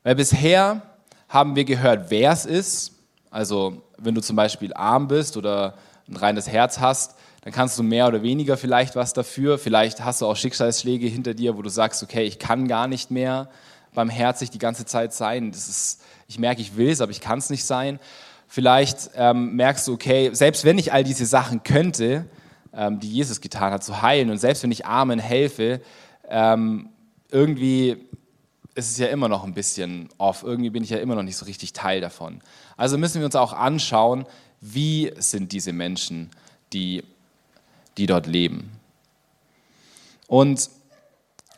Weil 0.02 0.14
bisher 0.14 0.82
haben 1.28 1.56
wir 1.56 1.64
gehört, 1.64 2.10
wer 2.10 2.32
es 2.32 2.46
ist. 2.46 2.92
Also 3.30 3.82
wenn 3.98 4.14
du 4.14 4.20
zum 4.20 4.36
Beispiel 4.36 4.72
arm 4.74 5.08
bist 5.08 5.36
oder 5.36 5.74
ein 6.08 6.16
reines 6.16 6.48
Herz 6.48 6.78
hast, 6.78 7.16
dann 7.42 7.52
kannst 7.52 7.78
du 7.78 7.82
mehr 7.82 8.06
oder 8.06 8.22
weniger 8.22 8.56
vielleicht 8.56 8.96
was 8.96 9.12
dafür. 9.12 9.58
Vielleicht 9.58 10.04
hast 10.04 10.20
du 10.20 10.26
auch 10.26 10.36
Schicksalsschläge 10.36 11.06
hinter 11.06 11.34
dir, 11.34 11.56
wo 11.56 11.62
du 11.62 11.70
sagst, 11.70 12.02
okay, 12.02 12.24
ich 12.24 12.38
kann 12.38 12.68
gar 12.68 12.86
nicht 12.86 13.10
mehr 13.10 13.48
barmherzig 13.94 14.50
die 14.50 14.58
ganze 14.58 14.84
Zeit 14.84 15.12
sein. 15.12 15.50
Das 15.52 15.68
ist, 15.68 16.02
ich 16.28 16.38
merke, 16.38 16.60
ich 16.60 16.76
will 16.76 16.90
es, 16.90 17.00
aber 17.00 17.12
ich 17.12 17.20
kann 17.20 17.38
es 17.38 17.50
nicht 17.50 17.64
sein. 17.64 17.98
Vielleicht 18.52 19.10
ähm, 19.14 19.54
merkst 19.54 19.86
du, 19.86 19.92
okay, 19.92 20.30
selbst 20.32 20.64
wenn 20.64 20.76
ich 20.76 20.92
all 20.92 21.04
diese 21.04 21.24
Sachen 21.24 21.62
könnte, 21.62 22.24
ähm, 22.74 22.98
die 22.98 23.08
Jesus 23.08 23.40
getan 23.40 23.72
hat, 23.72 23.84
zu 23.84 24.02
heilen, 24.02 24.28
und 24.28 24.38
selbst 24.38 24.64
wenn 24.64 24.72
ich 24.72 24.86
Armen 24.86 25.20
helfe, 25.20 25.80
ähm, 26.28 26.88
irgendwie 27.30 28.08
ist 28.74 28.90
es 28.90 28.98
ja 28.98 29.06
immer 29.06 29.28
noch 29.28 29.44
ein 29.44 29.54
bisschen 29.54 30.08
off. 30.18 30.42
Irgendwie 30.42 30.70
bin 30.70 30.82
ich 30.82 30.90
ja 30.90 30.98
immer 30.98 31.14
noch 31.14 31.22
nicht 31.22 31.36
so 31.36 31.44
richtig 31.44 31.74
Teil 31.74 32.00
davon. 32.00 32.40
Also 32.76 32.98
müssen 32.98 33.20
wir 33.20 33.26
uns 33.26 33.36
auch 33.36 33.52
anschauen, 33.52 34.26
wie 34.60 35.12
sind 35.18 35.52
diese 35.52 35.72
Menschen, 35.72 36.30
die, 36.72 37.04
die 37.98 38.06
dort 38.06 38.26
leben. 38.26 38.72
Und 40.26 40.70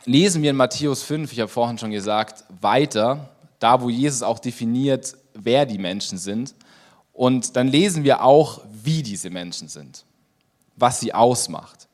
lesen 0.05 0.43
wir 0.43 0.51
in 0.51 0.57
Matthäus 0.57 1.03
5, 1.05 1.33
ich 1.33 1.41
habe 1.41 1.49
vorhin 1.49 1.79
schon 1.79 1.91
gesagt, 1.91 2.45
weiter, 2.61 3.31
da 3.61 3.81
wo 3.81 3.89
Jesus 3.89 4.23
auch 4.23 4.41
definiert, 4.41 5.17
wer 5.33 5.65
die 5.65 5.79
Menschen 5.79 6.19
sind. 6.19 6.55
Und 7.13 7.57
dann 7.57 7.69
lesen 7.69 8.05
wir 8.05 8.23
auch, 8.23 8.63
wie 8.71 9.03
diese 9.03 9.31
Menschen 9.31 9.69
sind, 9.69 10.05
was 10.77 11.01
sie 11.01 11.15
ausmacht. 11.15 11.89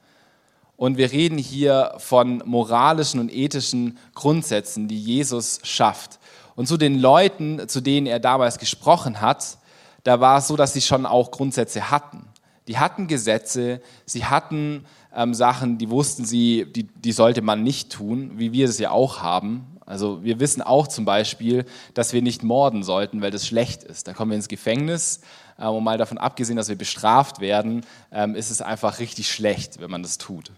Und 0.77 0.97
wir 0.97 1.11
reden 1.11 1.39
hier 1.39 1.95
von 1.99 2.43
moralischen 2.47 3.19
und 3.19 3.33
ethischen 3.33 3.99
Grundsätzen, 4.15 4.87
die 4.87 5.01
Jesus 5.01 5.59
schafft. 5.65 6.21
Und 6.55 6.69
zu 6.69 6.77
den 6.77 7.01
Leuten, 7.01 7.69
zu 7.69 7.81
denen 7.81 8.07
er 8.07 8.21
damals 8.21 8.59
gesprochen 8.59 9.21
hat, 9.21 9.59
da 10.05 10.21
war 10.21 10.39
es 10.39 10.47
so, 10.47 10.57
dass 10.57 10.73
sie 10.73 10.81
schon 10.81 11.05
auch 11.05 11.33
Grundsätze 11.33 11.91
hatten. 11.91 12.25
Die 12.69 12.79
hatten 12.79 13.09
Gesetze, 13.09 13.81
sie 14.07 14.25
hatten 14.25 14.87
ähm, 15.15 15.35
Sachen, 15.35 15.79
die 15.79 15.91
wussten 15.91 16.25
sie, 16.25 16.67
die, 16.71 16.85
die 16.85 17.13
sollte 17.13 17.43
man 17.43 17.63
nicht 17.63 17.93
tun, 17.93 18.33
wie 18.37 18.53
wir 18.53 18.67
es 18.67 18.79
ja 18.79 18.91
auch 18.91 19.21
haben. 19.21 19.67
Also 19.87 20.23
wir 20.23 20.39
wissen 20.39 20.61
auch 20.61 20.87
zum 20.87 21.05
Beispiel, 21.05 21.65
dass 21.95 22.13
wir 22.13 22.21
nicht 22.21 22.43
morden 22.43 22.83
sollten, 22.83 23.23
weil 23.23 23.31
das 23.31 23.47
schlecht 23.47 23.83
ist. 23.85 24.07
Da 24.07 24.13
kommen 24.13 24.31
wir 24.31 24.37
ins 24.37 24.49
Gefängnis. 24.49 25.21
Ähm, 25.59 25.69
und 25.69 25.85
mal 25.85 25.99
davon 25.99 26.19
abgesehen, 26.19 26.57
dass 26.57 26.69
wir 26.69 26.77
bestraft 26.77 27.41
werden, 27.41 27.85
ähm, 28.13 28.35
ist 28.35 28.51
es 28.51 28.61
einfach 28.63 28.99
richtig 28.99 29.31
schlecht, 29.31 29.81
wenn 29.81 29.91
man 29.91 30.03
das 30.03 30.19
tut. 30.19 30.53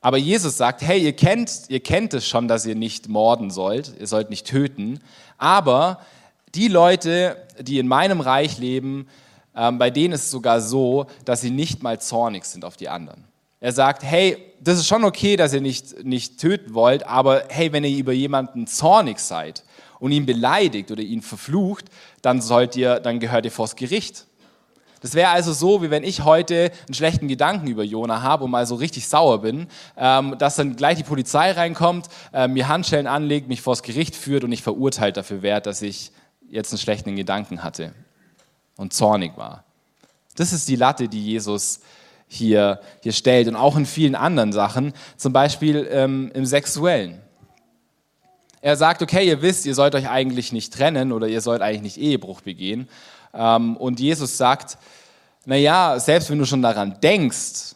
Aber 0.00 0.18
Jesus 0.18 0.58
sagt, 0.58 0.82
hey, 0.82 1.02
ihr 1.02 1.14
kennt, 1.14 1.62
ihr 1.68 1.80
kennt 1.80 2.12
es 2.12 2.28
schon, 2.28 2.46
dass 2.46 2.66
ihr 2.66 2.74
nicht 2.74 3.08
morden 3.08 3.50
sollt, 3.50 3.94
ihr 3.98 4.06
sollt 4.06 4.28
nicht 4.28 4.46
töten, 4.46 5.00
aber 5.38 6.00
die 6.54 6.68
Leute, 6.68 7.38
die 7.58 7.78
in 7.78 7.88
meinem 7.88 8.20
Reich 8.20 8.58
leben, 8.58 9.08
ähm, 9.56 9.78
bei 9.78 9.90
denen 9.90 10.12
ist 10.12 10.24
es 10.24 10.30
sogar 10.30 10.60
so, 10.60 11.06
dass 11.24 11.40
sie 11.40 11.50
nicht 11.50 11.82
mal 11.82 12.00
zornig 12.00 12.44
sind 12.44 12.66
auf 12.66 12.76
die 12.76 12.90
anderen. 12.90 13.24
Er 13.64 13.72
sagt, 13.72 14.02
hey, 14.02 14.36
das 14.60 14.76
ist 14.76 14.86
schon 14.86 15.04
okay, 15.04 15.36
dass 15.36 15.54
ihr 15.54 15.62
nicht, 15.62 16.04
nicht 16.04 16.38
töten 16.38 16.74
wollt, 16.74 17.06
aber 17.06 17.44
hey, 17.48 17.72
wenn 17.72 17.82
ihr 17.82 17.96
über 17.96 18.12
jemanden 18.12 18.66
zornig 18.66 19.18
seid 19.18 19.64
und 20.00 20.12
ihn 20.12 20.26
beleidigt 20.26 20.90
oder 20.90 21.00
ihn 21.00 21.22
verflucht, 21.22 21.86
dann 22.20 22.42
sollt 22.42 22.76
ihr, 22.76 23.00
dann 23.00 23.20
gehört 23.20 23.46
ihr 23.46 23.50
vors 23.50 23.74
Gericht. 23.74 24.26
Das 25.00 25.14
wäre 25.14 25.30
also 25.30 25.54
so, 25.54 25.82
wie 25.82 25.88
wenn 25.88 26.04
ich 26.04 26.24
heute 26.24 26.72
einen 26.86 26.92
schlechten 26.92 27.26
Gedanken 27.26 27.66
über 27.66 27.84
Jona 27.84 28.20
habe 28.20 28.44
und 28.44 28.50
mal 28.50 28.66
so 28.66 28.74
richtig 28.74 29.08
sauer 29.08 29.40
bin, 29.40 29.68
ähm, 29.96 30.36
dass 30.36 30.56
dann 30.56 30.76
gleich 30.76 30.98
die 30.98 31.04
Polizei 31.04 31.50
reinkommt, 31.52 32.08
äh, 32.34 32.48
mir 32.48 32.68
Handschellen 32.68 33.06
anlegt, 33.06 33.48
mich 33.48 33.62
vors 33.62 33.82
Gericht 33.82 34.14
führt 34.14 34.44
und 34.44 34.52
ich 34.52 34.62
verurteilt 34.62 35.16
dafür 35.16 35.40
werde, 35.40 35.70
dass 35.70 35.80
ich 35.80 36.12
jetzt 36.50 36.70
einen 36.70 36.80
schlechten 36.80 37.16
Gedanken 37.16 37.64
hatte 37.64 37.94
und 38.76 38.92
zornig 38.92 39.38
war. 39.38 39.64
Das 40.36 40.52
ist 40.52 40.68
die 40.68 40.76
Latte, 40.76 41.08
die 41.08 41.24
Jesus 41.24 41.80
hier, 42.34 42.80
hier 43.02 43.12
stellt 43.12 43.48
und 43.48 43.56
auch 43.56 43.76
in 43.76 43.86
vielen 43.86 44.14
anderen 44.14 44.52
Sachen, 44.52 44.92
zum 45.16 45.32
Beispiel 45.32 45.88
ähm, 45.90 46.30
im 46.34 46.44
Sexuellen. 46.44 47.20
Er 48.60 48.76
sagt, 48.76 49.02
okay, 49.02 49.26
ihr 49.26 49.42
wisst, 49.42 49.66
ihr 49.66 49.74
sollt 49.74 49.94
euch 49.94 50.08
eigentlich 50.08 50.52
nicht 50.52 50.72
trennen 50.72 51.12
oder 51.12 51.28
ihr 51.28 51.40
sollt 51.40 51.60
eigentlich 51.60 51.82
nicht 51.82 51.98
Ehebruch 51.98 52.40
begehen. 52.40 52.88
Ähm, 53.34 53.76
und 53.76 54.00
Jesus 54.00 54.38
sagt, 54.38 54.78
naja, 55.44 55.98
selbst 55.98 56.30
wenn 56.30 56.38
du 56.38 56.46
schon 56.46 56.62
daran 56.62 56.98
denkst, 57.02 57.74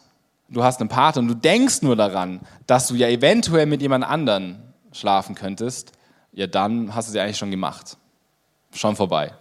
du 0.49 0.63
hast 0.63 0.79
einen 0.79 0.89
Partner 0.89 1.21
und 1.21 1.27
du 1.27 1.35
denkst 1.35 1.83
nur 1.83 1.95
daran, 1.95 2.39
dass 2.65 2.87
du 2.87 2.95
ja 2.95 3.07
eventuell 3.07 3.67
mit 3.67 3.81
jemand 3.81 4.03
anderen 4.03 4.63
schlafen 4.91 5.35
könntest, 5.35 5.91
ja, 6.31 6.47
dann 6.47 6.95
hast 6.95 7.07
du 7.07 7.11
sie 7.11 7.19
eigentlich 7.19 7.37
schon 7.37 7.51
gemacht. 7.51 7.97
Schon 8.73 8.95
vorbei. 8.95 9.31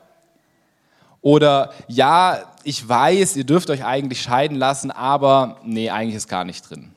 Oder 1.21 1.73
ja, 1.89 2.53
ich 2.63 2.87
weiß, 2.87 3.37
ihr 3.37 3.45
dürft 3.45 3.71
euch 3.71 3.85
eigentlich 3.85 4.23
scheiden 4.23 4.57
lassen, 4.57 4.91
aber 4.91 5.59
nee, 5.65 5.91
eigentlich 5.91 6.15
ist 6.15 6.29
gar 6.29 6.45
nicht 6.45 6.69
drin. 6.69 6.95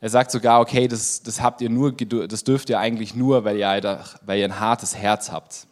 Er 0.00 0.10
sagt 0.10 0.30
sogar, 0.30 0.60
okay, 0.60 0.86
das, 0.86 1.22
das 1.22 1.40
habt 1.40 1.60
ihr 1.60 1.70
nur, 1.70 1.92
das 1.92 2.44
dürft 2.44 2.70
ihr 2.70 2.78
eigentlich 2.78 3.14
nur, 3.14 3.44
weil 3.44 3.56
ihr, 3.56 4.04
weil 4.24 4.38
ihr 4.38 4.44
ein 4.44 4.60
hartes 4.60 4.94
Herz 4.94 5.32
habt. 5.32 5.66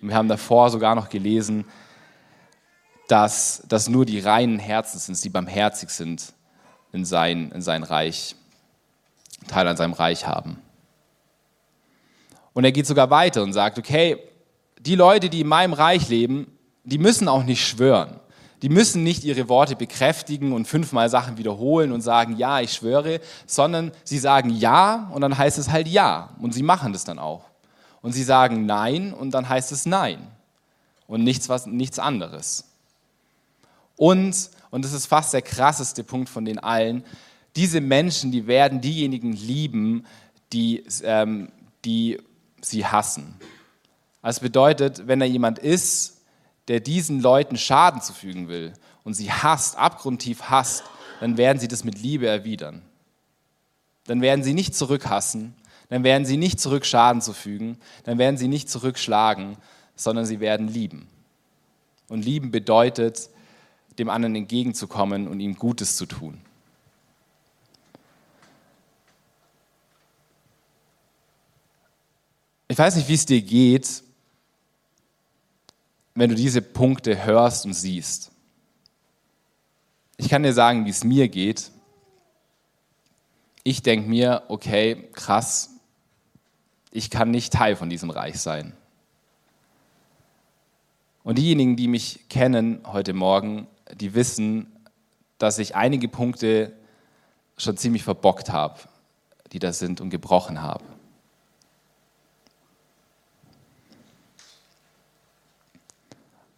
Und 0.00 0.08
wir 0.08 0.16
haben 0.16 0.28
davor 0.28 0.70
sogar 0.70 0.94
noch 0.94 1.08
gelesen, 1.08 1.64
dass, 3.08 3.62
dass 3.68 3.88
nur 3.88 4.04
die 4.04 4.20
reinen 4.20 4.58
Herzen 4.58 4.98
sind, 4.98 5.22
die 5.24 5.30
barmherzig 5.30 5.90
sind 5.90 6.32
in 6.92 7.04
sein, 7.04 7.50
in 7.52 7.60
sein 7.60 7.82
Reich, 7.82 8.36
Teil 9.48 9.66
an 9.66 9.76
seinem 9.76 9.92
Reich 9.94 10.26
haben. 10.26 10.60
Und 12.52 12.64
er 12.64 12.72
geht 12.72 12.86
sogar 12.86 13.10
weiter 13.10 13.42
und 13.42 13.52
sagt, 13.52 13.78
okay, 13.78 14.18
die 14.86 14.94
Leute, 14.94 15.30
die 15.30 15.40
in 15.40 15.48
meinem 15.48 15.72
Reich 15.72 16.08
leben, 16.08 16.46
die 16.84 16.98
müssen 16.98 17.28
auch 17.28 17.44
nicht 17.44 17.66
schwören. 17.66 18.20
Die 18.62 18.68
müssen 18.68 19.02
nicht 19.02 19.24
ihre 19.24 19.48
Worte 19.48 19.76
bekräftigen 19.76 20.52
und 20.52 20.66
fünfmal 20.66 21.10
Sachen 21.10 21.36
wiederholen 21.36 21.92
und 21.92 22.00
sagen, 22.00 22.36
ja, 22.36 22.60
ich 22.60 22.72
schwöre, 22.72 23.20
sondern 23.46 23.92
sie 24.04 24.18
sagen 24.18 24.50
ja 24.50 25.10
und 25.12 25.20
dann 25.20 25.36
heißt 25.36 25.58
es 25.58 25.70
halt 25.70 25.88
ja. 25.88 26.30
Und 26.40 26.54
sie 26.54 26.62
machen 26.62 26.92
das 26.92 27.04
dann 27.04 27.18
auch 27.18 27.44
und 28.00 28.12
sie 28.12 28.22
sagen 28.22 28.66
Nein 28.66 29.12
und 29.12 29.32
dann 29.32 29.48
heißt 29.48 29.72
es 29.72 29.86
Nein 29.86 30.18
und 31.06 31.24
nichts, 31.24 31.48
was, 31.48 31.66
nichts 31.66 31.98
anderes. 31.98 32.64
Und, 33.96 34.50
und 34.70 34.84
das 34.84 34.92
ist 34.92 35.06
fast 35.06 35.32
der 35.32 35.42
krasseste 35.42 36.04
Punkt 36.04 36.28
von 36.28 36.44
den 36.44 36.58
allen, 36.58 37.04
diese 37.56 37.80
Menschen, 37.80 38.32
die 38.32 38.46
werden 38.46 38.80
diejenigen 38.80 39.32
lieben, 39.32 40.06
die, 40.52 40.84
ähm, 41.02 41.50
die 41.84 42.18
sie 42.60 42.84
hassen. 42.84 43.34
Das 44.24 44.40
bedeutet, 44.40 45.06
wenn 45.06 45.20
da 45.20 45.26
jemand 45.26 45.58
ist, 45.58 46.22
der 46.68 46.80
diesen 46.80 47.20
Leuten 47.20 47.58
Schaden 47.58 48.00
zufügen 48.00 48.48
will 48.48 48.72
und 49.04 49.12
sie 49.12 49.30
hasst, 49.30 49.76
abgrundtief 49.76 50.44
hasst, 50.44 50.82
dann 51.20 51.36
werden 51.36 51.58
sie 51.58 51.68
das 51.68 51.84
mit 51.84 52.00
Liebe 52.00 52.26
erwidern. 52.26 52.80
Dann 54.06 54.22
werden 54.22 54.42
sie 54.42 54.54
nicht 54.54 54.74
zurückhassen, 54.74 55.54
dann 55.90 56.04
werden 56.04 56.24
sie 56.24 56.38
nicht 56.38 56.58
zurück 56.58 56.86
Schaden 56.86 57.20
zufügen, 57.20 57.76
dann 58.04 58.16
werden 58.16 58.38
sie 58.38 58.48
nicht 58.48 58.70
zurückschlagen, 58.70 59.58
sondern 59.94 60.24
sie 60.24 60.40
werden 60.40 60.68
lieben. 60.68 61.06
Und 62.08 62.24
lieben 62.24 62.50
bedeutet, 62.50 63.28
dem 63.98 64.08
anderen 64.08 64.36
entgegenzukommen 64.36 65.28
und 65.28 65.38
ihm 65.40 65.56
Gutes 65.56 65.96
zu 65.96 66.06
tun. 66.06 66.40
Ich 72.68 72.78
weiß 72.78 72.96
nicht, 72.96 73.08
wie 73.08 73.14
es 73.14 73.26
dir 73.26 73.42
geht, 73.42 74.02
wenn 76.14 76.30
du 76.30 76.36
diese 76.36 76.62
Punkte 76.62 77.24
hörst 77.24 77.66
und 77.66 77.74
siehst. 77.74 78.30
Ich 80.16 80.28
kann 80.28 80.42
dir 80.42 80.52
sagen, 80.52 80.86
wie 80.86 80.90
es 80.90 81.04
mir 81.04 81.28
geht. 81.28 81.72
Ich 83.64 83.82
denke 83.82 84.08
mir, 84.08 84.44
okay, 84.48 85.08
krass, 85.12 85.70
ich 86.90 87.10
kann 87.10 87.30
nicht 87.30 87.52
Teil 87.52 87.74
von 87.74 87.90
diesem 87.90 88.10
Reich 88.10 88.38
sein. 88.38 88.74
Und 91.24 91.38
diejenigen, 91.38 91.76
die 91.76 91.88
mich 91.88 92.28
kennen 92.28 92.80
heute 92.84 93.14
Morgen, 93.14 93.66
die 93.94 94.14
wissen, 94.14 94.70
dass 95.38 95.58
ich 95.58 95.74
einige 95.74 96.08
Punkte 96.08 96.72
schon 97.56 97.76
ziemlich 97.76 98.04
verbockt 98.04 98.50
habe, 98.50 98.80
die 99.52 99.58
da 99.58 99.72
sind 99.72 100.00
und 100.00 100.10
gebrochen 100.10 100.62
habe. 100.62 100.84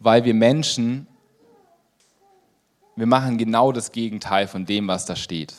Weil 0.07 0.23
wir 0.23 0.33
Menschen, 0.33 1.05
wir 2.95 3.07
machen 3.07 3.37
genau 3.37 3.73
das 3.73 3.91
Gegenteil 3.91 4.47
von 4.47 4.65
dem, 4.65 4.87
was 4.87 5.05
da 5.05 5.17
steht. 5.17 5.55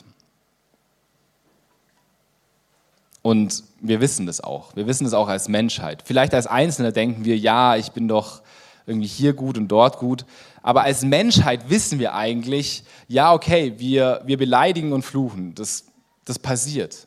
Und 3.21 3.63
wir 3.79 4.01
wissen 4.01 4.25
das 4.25 4.41
auch. 4.41 4.75
Wir 4.75 4.87
wissen 4.87 5.03
das 5.03 5.13
auch 5.13 5.27
als 5.27 5.49
Menschheit. 5.49 6.01
Vielleicht 6.03 6.33
als 6.33 6.47
Einzelne 6.47 6.91
denken 6.91 7.25
wir, 7.25 7.37
ja, 7.37 7.75
ich 7.75 7.91
bin 7.91 8.07
doch 8.07 8.41
irgendwie 8.87 9.05
hier 9.05 9.33
gut 9.33 9.55
und 9.55 9.67
dort 9.67 9.99
gut. 9.99 10.25
Aber 10.63 10.81
als 10.81 11.03
Menschheit 11.03 11.69
wissen 11.69 11.99
wir 11.99 12.15
eigentlich, 12.15 12.83
ja, 13.07 13.31
okay, 13.33 13.75
wir, 13.77 14.23
wir 14.25 14.39
beleidigen 14.39 14.93
und 14.93 15.03
fluchen. 15.03 15.53
Das, 15.53 15.85
das 16.25 16.39
passiert. 16.39 17.05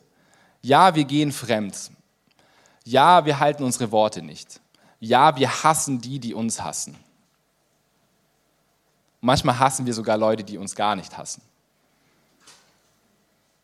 Ja, 0.61 0.95
wir 0.95 1.03
gehen 1.03 1.33
fremd. 1.33 1.91
Ja, 2.85 3.25
wir 3.25 3.41
halten 3.41 3.63
unsere 3.65 3.91
Worte 3.91 4.21
nicht. 4.21 4.61
Ja, 5.01 5.35
wir 5.35 5.65
hassen 5.65 5.99
die, 5.99 6.19
die 6.19 6.33
uns 6.33 6.63
hassen. 6.63 7.02
Manchmal 9.25 9.57
hassen 9.57 9.85
wir 9.85 9.93
sogar 9.93 10.17
Leute, 10.17 10.43
die 10.43 10.57
uns 10.57 10.75
gar 10.75 10.97
nicht 10.97 11.17
hassen. 11.17 11.41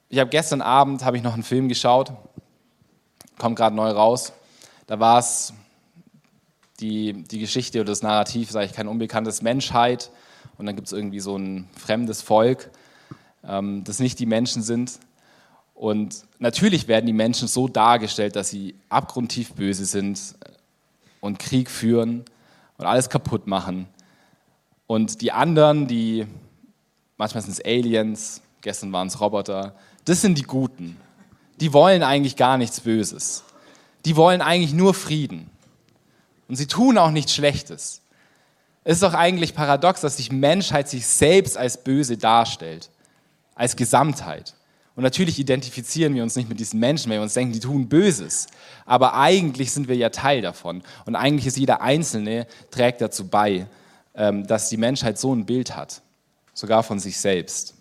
Ich 0.07 0.17
habe 0.17 0.29
gestern 0.29 0.61
Abend 0.61 1.03
habe 1.03 1.17
ich 1.17 1.23
noch 1.23 1.33
einen 1.33 1.43
Film 1.43 1.67
geschaut, 1.67 2.13
kommt 3.37 3.57
gerade 3.57 3.75
neu 3.75 3.91
raus. 3.91 4.31
Da 4.87 5.01
war 5.01 5.19
es 5.19 5.53
die, 6.79 7.11
die 7.23 7.39
Geschichte 7.39 7.81
oder 7.81 7.91
das 7.91 8.01
Narrativ, 8.03 8.49
sage 8.49 8.67
ich, 8.67 8.73
kein 8.73 8.87
unbekanntes 8.87 9.41
Menschheit. 9.41 10.11
Und 10.57 10.65
dann 10.65 10.77
gibt 10.77 10.87
es 10.87 10.93
irgendwie 10.93 11.19
so 11.19 11.35
ein 11.35 11.69
fremdes 11.75 12.21
Volk, 12.21 12.71
ähm, 13.43 13.83
das 13.83 13.99
nicht 13.99 14.17
die 14.19 14.27
Menschen 14.27 14.63
sind. 14.63 14.97
Und 15.75 16.23
natürlich 16.39 16.87
werden 16.87 17.05
die 17.05 17.11
Menschen 17.11 17.49
so 17.49 17.67
dargestellt, 17.67 18.37
dass 18.37 18.49
sie 18.49 18.75
abgrundtief 18.87 19.55
böse 19.55 19.83
sind 19.83 20.35
und 21.19 21.37
Krieg 21.37 21.69
führen 21.69 22.23
und 22.77 22.85
alles 22.85 23.09
kaputt 23.09 23.45
machen. 23.45 23.89
Und 24.89 25.21
die 25.21 25.31
anderen, 25.31 25.85
die 25.85 26.25
manchmal 27.15 27.43
sind 27.43 27.51
es 27.51 27.63
Aliens, 27.63 28.41
gestern 28.61 28.91
waren 28.91 29.05
es 29.05 29.21
Roboter, 29.21 29.75
das 30.05 30.21
sind 30.21 30.35
die 30.35 30.43
Guten. 30.43 30.97
Die 31.59 31.73
wollen 31.73 32.01
eigentlich 32.01 32.35
gar 32.35 32.57
nichts 32.57 32.79
Böses. 32.79 33.43
Die 34.05 34.15
wollen 34.15 34.41
eigentlich 34.41 34.73
nur 34.73 34.95
Frieden. 34.95 35.51
Und 36.47 36.55
sie 36.55 36.65
tun 36.65 36.97
auch 36.97 37.11
nichts 37.11 37.35
Schlechtes. 37.35 38.01
Es 38.83 38.93
ist 38.93 39.03
doch 39.03 39.13
eigentlich 39.13 39.53
paradox, 39.53 40.01
dass 40.01 40.15
die 40.15 40.33
Menschheit 40.33 40.89
sich 40.89 41.05
selbst 41.05 41.55
als 41.55 41.83
böse 41.83 42.17
darstellt, 42.17 42.89
als 43.53 43.75
Gesamtheit. 43.75 44.55
Und 44.95 45.03
natürlich 45.03 45.37
identifizieren 45.37 46.15
wir 46.15 46.23
uns 46.23 46.35
nicht 46.35 46.49
mit 46.49 46.59
diesen 46.59 46.79
Menschen, 46.79 47.11
wenn 47.11 47.19
wir 47.19 47.23
uns 47.23 47.35
denken, 47.35 47.53
die 47.53 47.59
tun 47.59 47.87
Böses. 47.89 48.47
Aber 48.87 49.13
eigentlich 49.13 49.71
sind 49.71 49.87
wir 49.87 49.95
ja 49.95 50.09
Teil 50.09 50.41
davon. 50.41 50.81
Und 51.05 51.15
eigentlich 51.15 51.45
ist 51.45 51.57
jeder 51.57 51.81
Einzelne, 51.81 52.47
trägt 52.71 53.01
dazu 53.01 53.27
bei, 53.27 53.67
dass 54.13 54.69
die 54.69 54.77
Menschheit 54.77 55.17
so 55.17 55.33
ein 55.33 55.45
Bild 55.45 55.75
hat, 55.75 56.01
sogar 56.53 56.83
von 56.83 56.99
sich 56.99 57.19
selbst. 57.19 57.75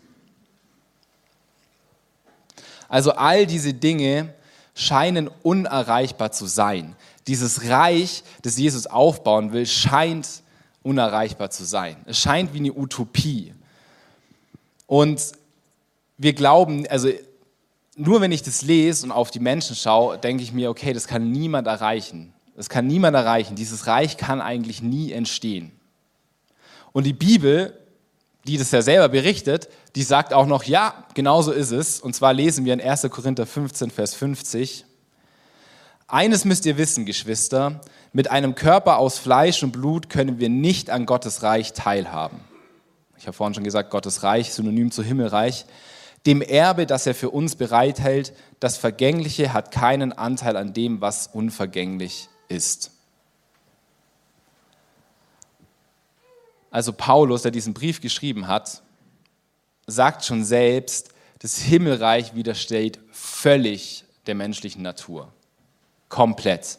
Also 2.88 3.12
all 3.12 3.46
diese 3.46 3.74
Dinge 3.74 4.34
scheinen 4.74 5.28
unerreichbar 5.42 6.32
zu 6.32 6.46
sein. 6.46 6.96
Dieses 7.26 7.68
Reich, 7.68 8.22
das 8.42 8.56
Jesus 8.56 8.86
aufbauen 8.86 9.52
will, 9.52 9.66
scheint 9.66 10.42
unerreichbar 10.82 11.50
zu 11.50 11.64
sein. 11.64 11.96
Es 12.06 12.18
scheint 12.18 12.54
wie 12.54 12.58
eine 12.58 12.72
Utopie. 12.72 13.52
Und 14.86 15.32
wir 16.16 16.32
glauben, 16.32 16.86
also 16.88 17.10
nur 17.96 18.20
wenn 18.20 18.32
ich 18.32 18.42
das 18.42 18.62
lese 18.62 19.04
und 19.04 19.12
auf 19.12 19.30
die 19.30 19.40
Menschen 19.40 19.76
schaue, 19.76 20.18
denke 20.18 20.42
ich 20.42 20.52
mir, 20.52 20.70
okay, 20.70 20.92
das 20.92 21.06
kann 21.06 21.30
niemand 21.30 21.66
erreichen. 21.66 22.32
Das 22.56 22.68
kann 22.68 22.86
niemand 22.86 23.14
erreichen. 23.14 23.56
Dieses 23.56 23.86
Reich 23.86 24.16
kann 24.16 24.40
eigentlich 24.40 24.82
nie 24.82 25.12
entstehen. 25.12 25.72
Und 26.92 27.04
die 27.04 27.12
Bibel, 27.12 27.78
die 28.46 28.58
das 28.58 28.70
ja 28.70 28.82
selber 28.82 29.08
berichtet, 29.08 29.68
die 29.94 30.02
sagt 30.02 30.32
auch 30.32 30.46
noch, 30.46 30.64
ja, 30.64 31.04
genauso 31.14 31.52
ist 31.52 31.70
es. 31.70 32.00
Und 32.00 32.14
zwar 32.14 32.32
lesen 32.32 32.64
wir 32.64 32.72
in 32.72 32.80
1. 32.80 33.02
Korinther 33.10 33.46
15, 33.46 33.90
Vers 33.90 34.14
50. 34.14 34.84
Eines 36.06 36.44
müsst 36.44 36.64
ihr 36.64 36.78
wissen, 36.78 37.04
Geschwister, 37.04 37.80
mit 38.12 38.30
einem 38.30 38.54
Körper 38.54 38.98
aus 38.98 39.18
Fleisch 39.18 39.62
und 39.62 39.72
Blut 39.72 40.08
können 40.08 40.38
wir 40.38 40.48
nicht 40.48 40.88
an 40.88 41.04
Gottes 41.04 41.42
Reich 41.42 41.74
teilhaben. 41.74 42.40
Ich 43.18 43.26
habe 43.26 43.36
vorhin 43.36 43.54
schon 43.54 43.64
gesagt, 43.64 43.90
Gottes 43.90 44.22
Reich, 44.22 44.52
synonym 44.52 44.90
zu 44.90 45.02
Himmelreich. 45.02 45.66
Dem 46.24 46.40
Erbe, 46.40 46.86
das 46.86 47.06
er 47.06 47.14
für 47.14 47.30
uns 47.30 47.56
bereithält, 47.56 48.32
das 48.60 48.78
Vergängliche 48.78 49.52
hat 49.52 49.70
keinen 49.70 50.12
Anteil 50.12 50.56
an 50.56 50.72
dem, 50.72 51.00
was 51.00 51.26
unvergänglich 51.26 52.28
ist. 52.48 52.92
Also 56.70 56.92
Paulus, 56.92 57.42
der 57.42 57.50
diesen 57.50 57.74
Brief 57.74 58.00
geschrieben 58.00 58.46
hat, 58.46 58.82
sagt 59.86 60.24
schon 60.24 60.44
selbst, 60.44 61.14
das 61.38 61.58
Himmelreich 61.58 62.34
widersteht 62.34 62.98
völlig 63.10 64.04
der 64.26 64.34
menschlichen 64.34 64.82
Natur. 64.82 65.32
Komplett. 66.08 66.78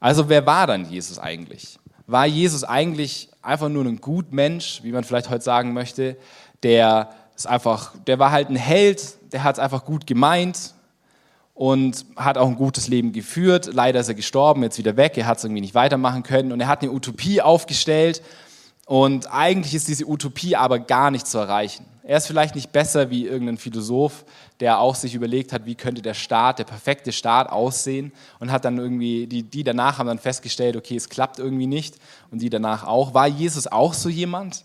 Also 0.00 0.28
wer 0.28 0.46
war 0.46 0.66
dann 0.66 0.90
Jesus 0.90 1.18
eigentlich? 1.18 1.78
War 2.06 2.26
Jesus 2.26 2.64
eigentlich 2.64 3.28
einfach 3.42 3.68
nur 3.68 3.84
ein 3.84 4.00
gut 4.00 4.32
Mensch, 4.32 4.80
wie 4.82 4.92
man 4.92 5.04
vielleicht 5.04 5.30
heute 5.30 5.44
sagen 5.44 5.72
möchte, 5.72 6.16
der 6.62 7.14
ist 7.34 7.46
einfach, 7.46 7.94
der 8.06 8.18
war 8.18 8.30
halt 8.30 8.48
ein 8.50 8.56
Held, 8.56 9.32
der 9.32 9.44
hat 9.44 9.56
es 9.56 9.58
einfach 9.58 9.84
gut 9.84 10.06
gemeint 10.06 10.74
und 11.58 12.06
hat 12.14 12.38
auch 12.38 12.46
ein 12.46 12.54
gutes 12.54 12.86
Leben 12.86 13.10
geführt. 13.10 13.70
Leider 13.72 13.98
ist 13.98 14.06
er 14.06 14.14
gestorben, 14.14 14.62
jetzt 14.62 14.78
wieder 14.78 14.96
weg, 14.96 15.18
er 15.18 15.26
hat 15.26 15.38
es 15.38 15.44
irgendwie 15.44 15.60
nicht 15.60 15.74
weitermachen 15.74 16.22
können 16.22 16.52
und 16.52 16.60
er 16.60 16.68
hat 16.68 16.82
eine 16.82 16.92
Utopie 16.92 17.42
aufgestellt 17.42 18.22
und 18.86 19.32
eigentlich 19.32 19.74
ist 19.74 19.88
diese 19.88 20.06
Utopie 20.08 20.54
aber 20.54 20.78
gar 20.78 21.10
nicht 21.10 21.26
zu 21.26 21.36
erreichen. 21.36 21.84
Er 22.04 22.18
ist 22.18 22.28
vielleicht 22.28 22.54
nicht 22.54 22.70
besser 22.70 23.10
wie 23.10 23.26
irgendein 23.26 23.58
Philosoph, 23.58 24.24
der 24.60 24.78
auch 24.78 24.94
sich 24.94 25.16
überlegt 25.16 25.52
hat, 25.52 25.66
wie 25.66 25.74
könnte 25.74 26.00
der 26.00 26.14
Staat, 26.14 26.60
der 26.60 26.64
perfekte 26.64 27.10
Staat 27.10 27.50
aussehen 27.50 28.12
und 28.38 28.52
hat 28.52 28.64
dann 28.64 28.78
irgendwie, 28.78 29.26
die, 29.26 29.42
die 29.42 29.64
danach 29.64 29.98
haben 29.98 30.06
dann 30.06 30.20
festgestellt, 30.20 30.76
okay, 30.76 30.94
es 30.94 31.08
klappt 31.08 31.40
irgendwie 31.40 31.66
nicht 31.66 31.96
und 32.30 32.40
die 32.40 32.50
danach 32.50 32.86
auch. 32.86 33.14
War 33.14 33.26
Jesus 33.26 33.66
auch 33.66 33.94
so 33.94 34.08
jemand? 34.08 34.64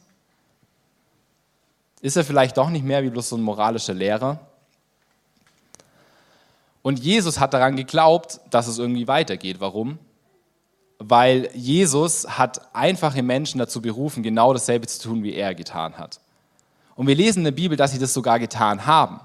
Ist 2.02 2.18
er 2.18 2.24
vielleicht 2.24 2.56
doch 2.56 2.70
nicht 2.70 2.86
mehr 2.86 3.02
wie 3.02 3.10
bloß 3.10 3.30
so 3.30 3.36
ein 3.36 3.42
moralischer 3.42 3.96
Lehrer? 3.96 4.53
Und 6.84 7.00
Jesus 7.00 7.40
hat 7.40 7.54
daran 7.54 7.76
geglaubt, 7.76 8.42
dass 8.52 8.68
es 8.68 8.78
irgendwie 8.78 9.08
weitergeht. 9.08 9.60
Warum? 9.60 9.98
Weil 11.00 11.50
Jesus 11.56 12.28
hat 12.38 12.76
einfache 12.76 13.24
Menschen 13.24 13.58
dazu 13.58 13.82
berufen, 13.82 14.22
genau 14.22 14.54
dasselbe 14.54 14.86
zu 14.86 15.02
tun, 15.02 15.24
wie 15.24 15.34
er 15.34 15.56
getan 15.56 15.98
hat. 15.98 16.20
Und 16.96 17.08
wir 17.08 17.16
lesen 17.16 17.40
in 17.40 17.46
der 17.46 17.52
Bibel, 17.52 17.78
dass 17.78 17.94
sie 17.94 18.00
das 18.00 18.14
sogar 18.14 18.38
getan 18.38 18.86
haben. 18.86 19.22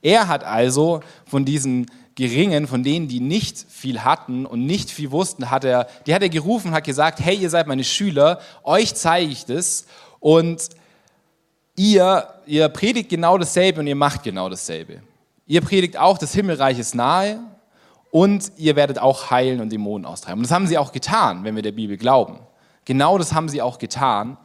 Er 0.00 0.26
hat 0.26 0.42
also 0.42 1.00
von 1.26 1.44
diesen 1.44 1.86
Geringen, 2.14 2.66
von 2.66 2.82
denen, 2.82 3.08
die 3.08 3.20
nicht 3.20 3.64
viel 3.68 4.02
hatten 4.04 4.44
und 4.44 4.66
nicht 4.66 4.90
viel 4.90 5.10
wussten, 5.10 5.50
hat 5.50 5.64
er, 5.64 5.86
die 6.06 6.14
hat 6.14 6.22
er 6.22 6.28
gerufen 6.28 6.68
und 6.68 6.74
hat 6.74 6.84
gesagt, 6.84 7.20
hey, 7.20 7.36
ihr 7.36 7.50
seid 7.50 7.66
meine 7.66 7.84
Schüler, 7.84 8.40
euch 8.64 8.94
zeige 8.94 9.30
ich 9.30 9.46
das 9.46 9.86
und 10.18 10.68
ihr, 11.76 12.26
ihr 12.46 12.68
predigt 12.68 13.08
genau 13.08 13.38
dasselbe 13.38 13.80
und 13.80 13.86
ihr 13.86 13.96
macht 13.96 14.22
genau 14.22 14.48
dasselbe. 14.48 15.02
Ihr 15.52 15.60
predigt 15.60 15.98
auch, 15.98 16.16
das 16.16 16.32
Himmelreich 16.32 16.78
ist 16.78 16.94
nahe 16.94 17.38
und 18.10 18.52
ihr 18.56 18.74
werdet 18.74 18.98
auch 18.98 19.30
heilen 19.30 19.60
und 19.60 19.70
Dämonen 19.70 20.06
austreiben. 20.06 20.38
Und 20.38 20.44
das 20.44 20.50
haben 20.50 20.66
sie 20.66 20.78
auch 20.78 20.92
getan, 20.92 21.44
wenn 21.44 21.54
wir 21.54 21.62
der 21.62 21.72
Bibel 21.72 21.98
glauben. 21.98 22.38
Genau 22.86 23.18
das 23.18 23.34
haben 23.34 23.50
sie 23.50 23.60
auch 23.60 23.78
getan 23.78 24.38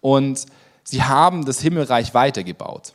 und 0.00 0.44
sie 0.82 1.04
haben 1.04 1.44
das 1.44 1.60
Himmelreich 1.60 2.14
weitergebaut. 2.14 2.94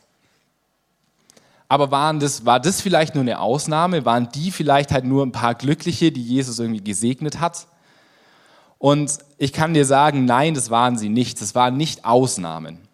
Aber 1.66 1.90
waren 1.90 2.20
das, 2.20 2.44
war 2.44 2.60
das 2.60 2.82
vielleicht 2.82 3.14
nur 3.14 3.22
eine 3.22 3.40
Ausnahme? 3.40 4.04
Waren 4.04 4.28
die 4.34 4.50
vielleicht 4.50 4.92
halt 4.92 5.06
nur 5.06 5.24
ein 5.24 5.32
paar 5.32 5.54
Glückliche, 5.54 6.12
die 6.12 6.22
Jesus 6.22 6.58
irgendwie 6.58 6.84
gesegnet 6.84 7.40
hat? 7.40 7.68
Und 8.76 9.16
ich 9.38 9.54
kann 9.54 9.72
dir 9.72 9.86
sagen, 9.86 10.26
nein, 10.26 10.52
das 10.52 10.68
waren 10.68 10.98
sie 10.98 11.08
nicht. 11.08 11.40
Das 11.40 11.54
waren 11.54 11.78
nicht 11.78 12.04
Ausnahmen. 12.04 12.85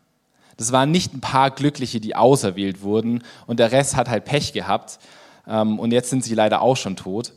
Das 0.56 0.72
waren 0.72 0.90
nicht 0.90 1.14
ein 1.14 1.20
paar 1.20 1.50
Glückliche, 1.50 2.00
die 2.00 2.14
auserwählt 2.14 2.82
wurden 2.82 3.22
und 3.46 3.58
der 3.58 3.72
Rest 3.72 3.96
hat 3.96 4.08
halt 4.08 4.24
Pech 4.24 4.52
gehabt 4.52 4.98
ähm, 5.46 5.78
und 5.78 5.92
jetzt 5.92 6.10
sind 6.10 6.24
sie 6.24 6.34
leider 6.34 6.62
auch 6.62 6.76
schon 6.76 6.96
tot. 6.96 7.32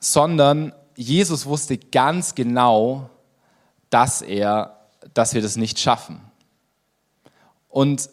Sondern 0.00 0.72
Jesus 0.96 1.46
wusste 1.46 1.78
ganz 1.78 2.34
genau, 2.34 3.10
dass 3.90 4.22
er, 4.22 4.78
dass 5.14 5.34
wir 5.34 5.42
das 5.42 5.56
nicht 5.56 5.78
schaffen. 5.78 6.20
Und 7.68 8.08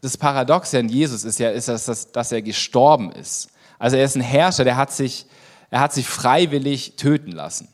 das 0.00 0.16
Paradoxe 0.16 0.78
an 0.78 0.88
Jesus 0.88 1.24
ist 1.24 1.38
ja, 1.38 1.50
ist, 1.50 1.68
dass, 1.68 2.12
dass 2.12 2.32
er 2.32 2.42
gestorben 2.42 3.12
ist. 3.12 3.50
Also 3.78 3.96
er 3.96 4.04
ist 4.04 4.16
ein 4.16 4.22
Herrscher, 4.22 4.64
der 4.64 4.76
hat 4.76 4.92
sich, 4.92 5.26
er 5.70 5.80
hat 5.80 5.92
sich 5.92 6.06
freiwillig 6.06 6.96
töten 6.96 7.32
lassen. 7.32 7.68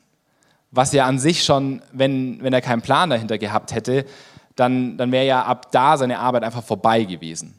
Was 0.70 0.92
ja 0.92 1.06
an 1.06 1.18
sich 1.18 1.44
schon, 1.44 1.82
wenn, 1.92 2.42
wenn 2.42 2.52
er 2.52 2.60
keinen 2.60 2.82
Plan 2.82 3.10
dahinter 3.10 3.38
gehabt 3.38 3.72
hätte, 3.72 4.04
dann, 4.58 4.96
dann 4.96 5.12
wäre 5.12 5.24
ja 5.24 5.44
ab 5.44 5.70
da 5.70 5.96
seine 5.96 6.18
Arbeit 6.18 6.42
einfach 6.42 6.64
vorbei 6.64 7.04
gewesen. 7.04 7.54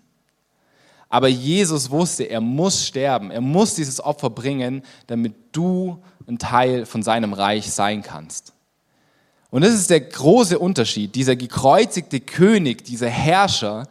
Aber 1.07 1.29
Jesus 1.29 1.89
wusste, 1.89 2.25
er 2.25 2.41
muss 2.41 2.85
sterben, 2.85 3.31
er 3.31 3.41
muss 3.41 3.73
dieses 3.73 4.03
Opfer 4.03 4.29
bringen, 4.29 4.83
damit 5.07 5.33
du 5.53 6.03
ein 6.27 6.37
Teil 6.37 6.85
von 6.85 7.01
seinem 7.01 7.33
Reich 7.33 7.71
sein 7.71 8.03
kannst. 8.03 8.53
Und 9.49 9.63
das 9.63 9.73
ist 9.73 9.89
der 9.89 10.01
große 10.01 10.59
Unterschied. 10.59 11.15
Dieser 11.15 11.35
gekreuzigte 11.35 12.19
König, 12.19 12.83
dieser 12.83 13.09
Herrscher, 13.09 13.87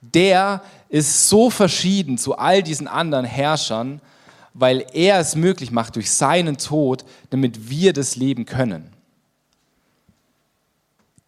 der 0.00 0.62
ist 0.88 1.28
so 1.28 1.50
verschieden 1.50 2.16
zu 2.16 2.38
all 2.38 2.62
diesen 2.62 2.88
anderen 2.88 3.26
Herrschern, 3.26 4.00
weil 4.54 4.86
er 4.94 5.20
es 5.20 5.36
möglich 5.36 5.70
macht 5.70 5.94
durch 5.94 6.10
seinen 6.10 6.56
Tod, 6.56 7.04
damit 7.28 7.68
wir 7.68 7.92
das 7.92 8.16
leben 8.16 8.46
können. 8.46 8.95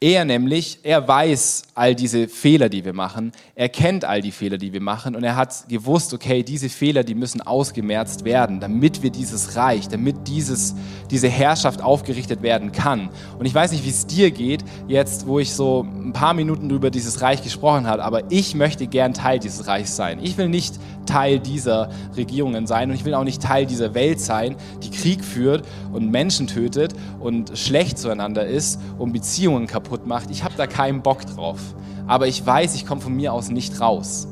Er 0.00 0.24
nämlich, 0.24 0.78
er 0.84 1.08
weiß 1.08 1.64
all 1.74 1.96
diese 1.96 2.28
Fehler, 2.28 2.68
die 2.68 2.84
wir 2.84 2.92
machen. 2.92 3.32
Er 3.56 3.68
kennt 3.68 4.04
all 4.04 4.20
die 4.20 4.30
Fehler, 4.30 4.56
die 4.56 4.72
wir 4.72 4.80
machen. 4.80 5.16
Und 5.16 5.24
er 5.24 5.34
hat 5.34 5.68
gewusst, 5.68 6.14
okay, 6.14 6.44
diese 6.44 6.68
Fehler, 6.68 7.02
die 7.02 7.16
müssen 7.16 7.40
ausgemerzt 7.40 8.24
werden, 8.24 8.60
damit 8.60 9.02
wir 9.02 9.10
dieses 9.10 9.56
Reich, 9.56 9.88
damit 9.88 10.28
dieses, 10.28 10.76
diese 11.10 11.28
Herrschaft 11.28 11.82
aufgerichtet 11.82 12.42
werden 12.42 12.70
kann. 12.70 13.08
Und 13.40 13.46
ich 13.46 13.54
weiß 13.54 13.72
nicht, 13.72 13.84
wie 13.84 13.90
es 13.90 14.06
dir 14.06 14.30
geht, 14.30 14.64
jetzt, 14.86 15.26
wo 15.26 15.40
ich 15.40 15.52
so 15.52 15.82
ein 15.82 16.12
paar 16.12 16.32
Minuten 16.32 16.70
über 16.70 16.90
dieses 16.90 17.20
Reich 17.20 17.42
gesprochen 17.42 17.88
habe, 17.88 18.04
aber 18.04 18.30
ich 18.30 18.54
möchte 18.54 18.86
gern 18.86 19.14
Teil 19.14 19.40
dieses 19.40 19.66
Reichs 19.66 19.96
sein. 19.96 20.20
Ich 20.22 20.38
will 20.38 20.48
nicht 20.48 20.78
Teil 21.06 21.40
dieser 21.40 21.88
Regierungen 22.16 22.66
sein 22.66 22.90
und 22.90 22.94
ich 22.94 23.04
will 23.04 23.14
auch 23.14 23.24
nicht 23.24 23.42
Teil 23.42 23.66
dieser 23.66 23.94
Welt 23.94 24.20
sein, 24.20 24.56
die 24.82 24.90
Krieg 24.90 25.24
führt 25.24 25.66
und 25.92 26.10
Menschen 26.10 26.46
tötet 26.46 26.94
und 27.18 27.58
schlecht 27.58 27.98
zueinander 27.98 28.46
ist 28.46 28.78
und 28.98 29.12
Beziehungen 29.12 29.66
kaputt 29.66 29.87
macht. 30.06 30.30
Ich 30.30 30.44
habe 30.44 30.54
da 30.56 30.66
keinen 30.66 31.02
Bock 31.02 31.24
drauf. 31.26 31.60
Aber 32.06 32.26
ich 32.26 32.44
weiß, 32.44 32.74
ich 32.74 32.86
komme 32.86 33.00
von 33.00 33.14
mir 33.14 33.32
aus 33.32 33.50
nicht 33.50 33.80
raus. 33.80 34.28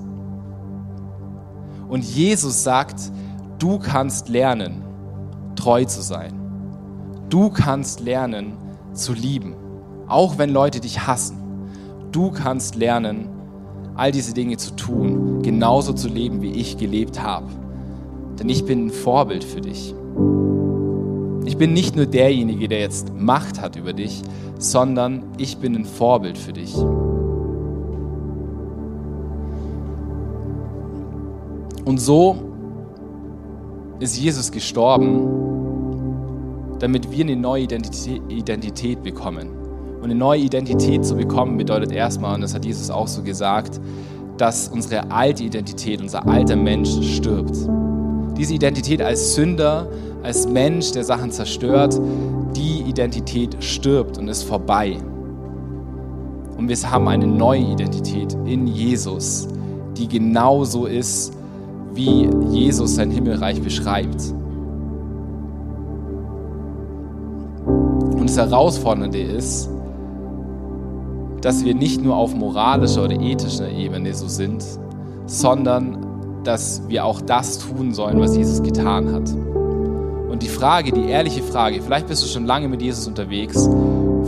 Und 1.89 2.05
Jesus 2.05 2.65
sagt, 2.65 3.13
du 3.59 3.79
kannst 3.79 4.29
lernen, 4.29 4.83
treu 5.55 5.85
zu 5.85 6.03
sein. 6.03 6.35
Du 7.29 7.51
kannst 7.51 8.01
lernen, 8.01 8.57
zu 8.93 9.13
lieben, 9.13 9.55
auch 10.09 10.39
wenn 10.39 10.51
Leute 10.51 10.81
dich 10.81 11.07
hassen. 11.07 11.37
Du 12.13 12.31
kannst 12.31 12.77
lernen, 12.77 13.29
all 13.95 14.13
diese 14.13 14.33
Dinge 14.33 14.57
zu 14.57 14.75
tun, 14.75 15.43
genauso 15.43 15.93
zu 15.93 16.09
leben, 16.09 16.41
wie 16.41 16.53
ich 16.53 16.79
gelebt 16.79 17.23
habe. 17.23 17.49
Denn 18.39 18.49
ich 18.49 18.65
bin 18.65 18.87
ein 18.87 18.91
Vorbild 18.91 19.45
für 19.45 19.61
dich. 19.61 19.95
Ich 21.47 21.57
bin 21.57 21.73
nicht 21.73 21.95
nur 21.95 22.07
derjenige, 22.07 22.69
der 22.69 22.81
jetzt 22.81 23.15
Macht 23.15 23.61
hat 23.61 23.77
über 23.77 23.93
dich, 23.93 24.21
sondern 24.59 25.23
ich 25.39 25.59
bin 25.59 25.77
ein 25.77 25.85
Vorbild 25.85 26.37
für 26.37 26.53
dich. 26.53 26.75
Und 31.85 32.01
so 32.01 32.37
ist 34.01 34.19
Jesus 34.19 34.51
gestorben, 34.51 35.21
damit 36.81 37.13
wir 37.13 37.25
eine 37.25 37.37
neue 37.37 37.63
Identität 37.63 39.03
bekommen. 39.05 39.49
Und 39.99 40.05
eine 40.05 40.17
neue 40.17 40.41
Identität 40.41 41.05
zu 41.07 41.15
bekommen 41.15 41.57
bedeutet 41.57 41.93
erstmal, 41.93 42.35
und 42.35 42.41
das 42.41 42.55
hat 42.55 42.65
Jesus 42.65 42.91
auch 42.91 43.07
so 43.07 43.23
gesagt, 43.23 43.81
dass 44.37 44.69
unsere 44.69 45.13
alte 45.13 45.45
Identität, 45.45 46.01
unser 46.01 46.27
alter 46.27 46.57
Mensch 46.57 46.91
stirbt. 47.17 47.57
Diese 48.37 48.53
Identität 48.53 49.01
als 49.01 49.35
Sünder, 49.35 49.89
als 50.27 50.49
Mensch, 50.49 50.91
der 50.91 51.05
Sachen 51.05 51.31
zerstört, 51.31 52.01
die 52.57 52.81
Identität 52.81 53.57
stirbt 53.63 54.19
und 54.19 54.27
ist 54.27 54.43
vorbei. 54.43 54.97
Und 56.59 56.69
wir 56.69 56.91
haben 56.91 57.07
eine 57.07 57.29
neue 57.29 57.61
Identität 57.61 58.37
in 58.45 58.67
Jesus, 58.67 59.47
die 59.97 60.09
genauso 60.09 60.87
ist, 60.87 61.33
wie 61.95 62.29
Jesus 62.51 62.97
sein 62.97 63.13
Himmelreich 63.13 63.63
beschreibt. 63.63 64.35
Und 67.67 68.25
das 68.25 68.37
Herausfordernde 68.37 69.21
ist, 69.21 69.71
dass 71.41 71.65
wir 71.65 71.75
nicht 71.75 72.03
nur 72.03 72.17
auf 72.17 72.35
moralischer 72.35 73.05
oder 73.05 73.21
ethischer 73.21 73.71
Ebene 73.71 74.13
so 74.13 74.27
sind, 74.27 74.65
sondern 75.27 76.05
dass 76.43 76.83
wir 76.89 77.05
auch 77.05 77.21
das 77.21 77.59
tun 77.61 77.95
sollen, 77.95 78.19
was 78.19 78.37
Jesus 78.37 78.61
getan 78.61 79.13
hat. 79.13 79.56
Und 80.29 80.43
die 80.43 80.49
Frage, 80.49 80.93
die 80.93 81.09
ehrliche 81.09 81.43
Frage, 81.43 81.81
vielleicht 81.81 82.09
bist 82.09 82.23
du 82.23 82.29
schon 82.29 82.47
lange 82.47 82.69
mit 82.69 82.83
Jesus 82.83 83.07
unterwegs, 83.07 83.69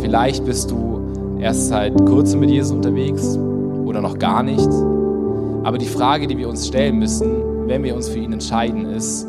vielleicht 0.00 0.44
bist 0.44 0.70
du 0.70 1.38
erst 1.40 1.68
seit 1.68 1.96
kurzem 2.06 2.40
mit 2.40 2.50
Jesus 2.50 2.72
unterwegs 2.72 3.36
oder 3.84 4.00
noch 4.00 4.18
gar 4.18 4.42
nicht. 4.42 4.68
Aber 5.64 5.78
die 5.78 5.86
Frage, 5.86 6.26
die 6.26 6.38
wir 6.38 6.48
uns 6.48 6.66
stellen 6.66 6.98
müssen, 6.98 7.30
wenn 7.66 7.82
wir 7.82 7.94
uns 7.94 8.08
für 8.08 8.18
ihn 8.18 8.32
entscheiden, 8.32 8.86
ist, 8.86 9.26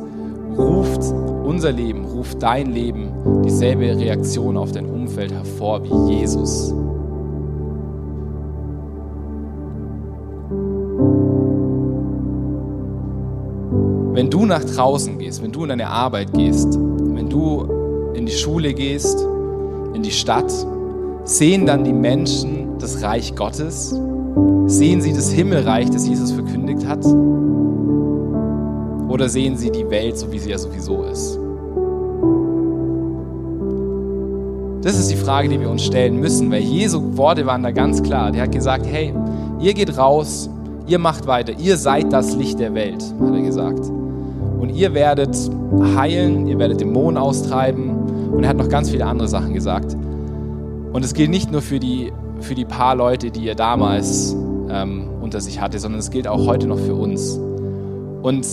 ruft 0.58 1.02
unser 1.44 1.72
Leben, 1.72 2.06
ruft 2.06 2.42
dein 2.42 2.72
Leben 2.72 3.10
dieselbe 3.44 3.98
Reaktion 3.98 4.58
auf 4.58 4.72
dein 4.72 4.86
Umfeld 4.86 5.32
hervor 5.32 5.84
wie 5.84 6.14
Jesus. 6.14 6.74
Wenn 14.20 14.30
du 14.30 14.46
nach 14.46 14.66
draußen 14.66 15.18
gehst, 15.18 15.42
wenn 15.42 15.54
du 15.54 15.64
in 15.64 15.70
deine 15.70 15.88
Arbeit 15.88 16.34
gehst, 16.34 16.78
wenn 16.78 17.30
du 17.30 18.12
in 18.14 18.26
die 18.26 18.34
Schule 18.34 18.74
gehst, 18.74 19.26
in 19.94 20.04
die 20.04 20.12
Stadt, 20.12 20.52
sehen 21.24 21.66
dann 21.66 21.86
die 21.86 21.94
Menschen 21.94 22.78
das 22.80 23.02
Reich 23.02 23.34
Gottes? 23.34 23.98
Sehen 24.66 25.00
sie 25.00 25.14
das 25.14 25.32
Himmelreich, 25.32 25.90
das 25.90 26.06
Jesus 26.06 26.34
verkündigt 26.34 26.86
hat? 26.86 27.06
Oder 29.08 29.30
sehen 29.30 29.56
sie 29.56 29.72
die 29.72 29.90
Welt 29.90 30.18
so, 30.18 30.30
wie 30.34 30.40
sie 30.40 30.50
ja 30.50 30.58
sowieso 30.58 31.04
ist? 31.04 31.40
Das 34.82 35.00
ist 35.00 35.10
die 35.10 35.16
Frage, 35.16 35.48
die 35.48 35.62
wir 35.62 35.70
uns 35.70 35.86
stellen 35.86 36.20
müssen, 36.20 36.52
weil 36.52 36.60
Jesu 36.60 37.16
Worte 37.16 37.46
waren 37.46 37.64
da 37.64 37.72
ganz 37.72 38.04
klar. 38.04 38.34
Der 38.34 38.42
hat 38.42 38.52
gesagt, 38.52 38.86
hey, 38.86 39.14
ihr 39.62 39.74
geht 39.74 39.98
raus, 39.98 40.50
ihr 40.88 41.00
macht 41.00 41.26
weiter, 41.26 41.54
ihr 41.58 41.78
seid 41.78 42.12
das 42.12 42.36
Licht 42.36 42.60
der 42.60 42.74
Welt, 42.74 43.02
hat 43.02 43.34
er 43.34 43.42
gesagt. 43.42 43.99
Und 44.60 44.70
ihr 44.70 44.94
werdet 44.94 45.36
heilen, 45.96 46.48
ihr 46.48 46.60
werdet 46.60 46.82
Dämonen 46.82 47.18
austreiben. 47.18 47.92
Und 48.32 48.44
er 48.44 48.50
hat 48.50 48.58
noch 48.58 48.70
ganz 48.70 48.90
viele 48.90 49.06
andere 49.06 49.28
Sachen 49.28 49.54
gesagt. 49.54 49.96
Und 50.92 51.06
es 51.06 51.14
gilt 51.14 51.30
nicht 51.30 51.52
nur 51.52 51.62
für 51.62 51.80
die, 51.80 52.12
für 52.42 52.56
die 52.56 52.66
paar 52.66 52.96
Leute, 52.96 53.32
die 53.32 53.48
er 53.48 53.56
damals 53.56 54.36
ähm, 54.70 55.10
unter 55.22 55.40
sich 55.40 55.62
hatte, 55.62 55.80
sondern 55.80 56.00
es 56.00 56.12
gilt 56.12 56.28
auch 56.28 56.46
heute 56.46 56.68
noch 56.68 56.80
für 56.80 56.96
uns. 56.96 57.40
Und 58.22 58.46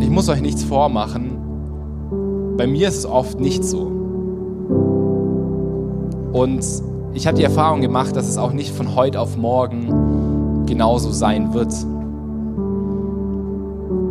ich 0.00 0.10
muss 0.10 0.28
euch 0.28 0.40
nichts 0.40 0.62
vormachen. 0.62 1.36
Bei 2.56 2.66
mir 2.66 2.88
ist 2.88 2.98
es 2.98 3.06
oft 3.06 3.40
nicht 3.40 3.64
so. 3.64 3.90
Und 6.32 6.64
ich 7.14 7.26
habe 7.26 7.36
die 7.36 7.42
Erfahrung 7.42 7.80
gemacht, 7.80 8.14
dass 8.14 8.28
es 8.28 8.38
auch 8.38 8.52
nicht 8.52 8.74
von 8.74 8.94
heute 8.94 9.20
auf 9.20 9.36
morgen 9.36 10.64
genauso 10.66 11.10
sein 11.10 11.54
wird. 11.54 11.72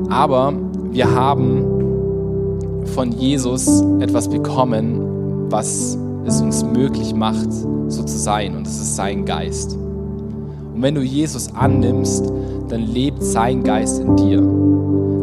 Aber 0.10 0.54
wir 0.98 1.14
haben 1.14 2.84
von 2.96 3.12
Jesus 3.12 3.84
etwas 4.00 4.28
bekommen, 4.28 5.52
was 5.52 5.96
es 6.26 6.42
uns 6.42 6.64
möglich 6.64 7.14
macht, 7.14 7.54
so 7.54 8.02
zu 8.02 8.18
sein. 8.18 8.56
Und 8.56 8.66
das 8.66 8.78
ist 8.78 8.96
sein 8.96 9.24
Geist. 9.24 9.76
Und 9.76 10.82
wenn 10.82 10.96
du 10.96 11.02
Jesus 11.02 11.54
annimmst, 11.54 12.34
dann 12.70 12.82
lebt 12.82 13.22
sein 13.22 13.64
Geist 13.64 14.02
in 14.02 14.16
dir. 14.16 14.42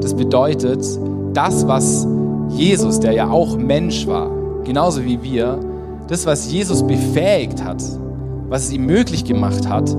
Das 0.01 0.15
bedeutet, 0.15 0.87
das, 1.33 1.67
was 1.67 2.07
Jesus, 2.51 3.01
der 3.01 3.11
ja 3.11 3.29
auch 3.29 3.57
Mensch 3.59 4.07
war, 4.07 4.31
genauso 4.63 5.05
wie 5.05 5.25
wir, 5.25 5.59
das, 6.07 6.25
was 6.25 6.53
Jesus 6.53 6.85
befähigt 6.85 7.65
hat, 7.65 7.83
was 8.49 8.67
es 8.67 8.73
ihm 8.73 8.87
möglich 8.87 9.25
gemacht 9.25 9.69
hat, 9.69 9.91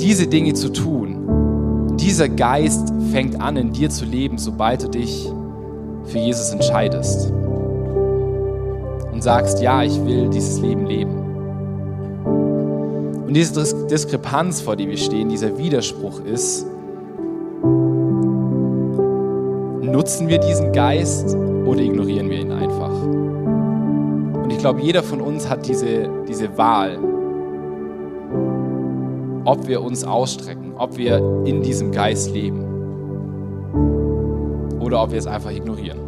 diese 0.00 0.26
Dinge 0.26 0.54
zu 0.54 0.72
tun, 0.72 1.15
dieser 2.06 2.28
Geist 2.28 2.92
fängt 3.10 3.40
an 3.40 3.56
in 3.56 3.72
dir 3.72 3.90
zu 3.90 4.04
leben, 4.04 4.38
sobald 4.38 4.84
du 4.84 4.88
dich 4.88 5.28
für 6.04 6.18
Jesus 6.18 6.50
entscheidest 6.50 7.32
und 9.12 9.22
sagst, 9.22 9.60
ja, 9.60 9.82
ich 9.82 10.02
will 10.04 10.28
dieses 10.30 10.60
Leben 10.60 10.86
leben. 10.86 11.16
Und 13.26 13.34
diese 13.34 13.86
Diskrepanz, 13.88 14.60
vor 14.60 14.76
der 14.76 14.86
wir 14.86 14.96
stehen, 14.96 15.28
dieser 15.28 15.58
Widerspruch 15.58 16.20
ist, 16.20 16.64
Nutzen 19.82 20.28
wir 20.28 20.38
diesen 20.38 20.72
Geist 20.72 21.34
oder 21.64 21.80
ignorieren 21.80 22.28
wir 22.28 22.38
ihn 22.38 22.52
einfach? 22.52 22.92
Und 24.42 24.52
ich 24.52 24.58
glaube, 24.58 24.80
jeder 24.80 25.02
von 25.02 25.20
uns 25.20 25.48
hat 25.48 25.66
diese, 25.66 26.08
diese 26.28 26.56
Wahl, 26.58 26.98
ob 29.44 29.66
wir 29.66 29.80
uns 29.80 30.04
ausstrecken, 30.04 30.55
ob 30.76 30.96
wir 30.96 31.18
in 31.44 31.62
diesem 31.62 31.92
Geist 31.92 32.32
leben 32.32 32.64
oder 34.80 35.02
ob 35.02 35.10
wir 35.10 35.18
es 35.18 35.26
einfach 35.26 35.50
ignorieren 35.50 35.98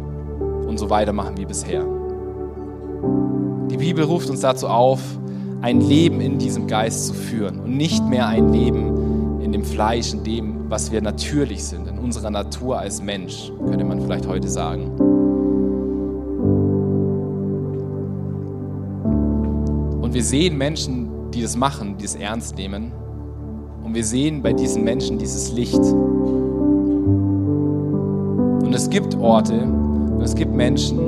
und 0.67 0.77
so 0.77 0.89
weitermachen 0.89 1.37
wie 1.37 1.45
bisher. 1.45 1.83
Die 3.69 3.77
Bibel 3.77 4.03
ruft 4.03 4.29
uns 4.29 4.41
dazu 4.41 4.67
auf, 4.67 5.01
ein 5.61 5.81
Leben 5.81 6.21
in 6.21 6.37
diesem 6.37 6.67
Geist 6.67 7.07
zu 7.07 7.13
führen 7.13 7.59
und 7.59 7.75
nicht 7.75 8.05
mehr 8.07 8.27
ein 8.27 8.53
Leben 8.53 9.41
in 9.41 9.51
dem 9.51 9.63
Fleisch, 9.63 10.13
in 10.13 10.23
dem, 10.23 10.69
was 10.69 10.91
wir 10.91 11.01
natürlich 11.01 11.63
sind, 11.63 11.87
in 11.87 11.97
unserer 11.97 12.29
Natur 12.29 12.79
als 12.79 13.01
Mensch, 13.01 13.51
könnte 13.67 13.83
man 13.83 13.99
vielleicht 13.99 14.27
heute 14.27 14.47
sagen. 14.47 14.91
Und 20.01 20.13
wir 20.13 20.23
sehen 20.23 20.57
Menschen, 20.57 21.09
die 21.31 21.41
das 21.41 21.55
machen, 21.55 21.97
die 21.97 22.05
es 22.05 22.15
ernst 22.15 22.55
nehmen. 22.55 22.91
Und 23.89 23.95
wir 23.95 24.05
sehen 24.05 24.43
bei 24.43 24.53
diesen 24.53 24.83
Menschen 24.83 25.17
dieses 25.17 25.51
Licht. 25.51 25.79
Und 28.63 28.71
es 28.71 28.87
gibt 28.91 29.17
Orte 29.17 29.63
und 29.63 30.21
es 30.21 30.35
gibt 30.35 30.53
Menschen, 30.53 30.99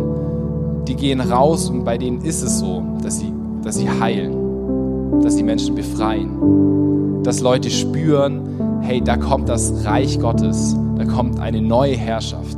die 0.88 0.96
gehen 0.96 1.22
raus 1.22 1.70
und 1.70 1.84
bei 1.84 2.00
denen 2.00 2.22
ist 2.22 2.41
es 2.41 2.58
so, 2.58 2.82
dass 3.04 3.20
sie, 3.20 3.32
dass 3.62 3.76
sie 3.76 3.88
heilen, 3.88 5.22
dass 5.22 5.36
sie 5.36 5.44
Menschen 5.44 5.76
befreien, 5.76 7.22
dass 7.22 7.39
Leute 7.41 7.70
spüren, 7.70 8.80
hey, 8.82 9.00
da 9.00 9.15
kommt 9.15 9.48
das 9.48 9.86
Reich 9.86 10.20
Gottes, 10.20 10.76
da 10.98 11.06
kommt 11.06 11.39
eine 11.39 11.62
neue 11.62 11.96
Herrschaft. 11.96 12.58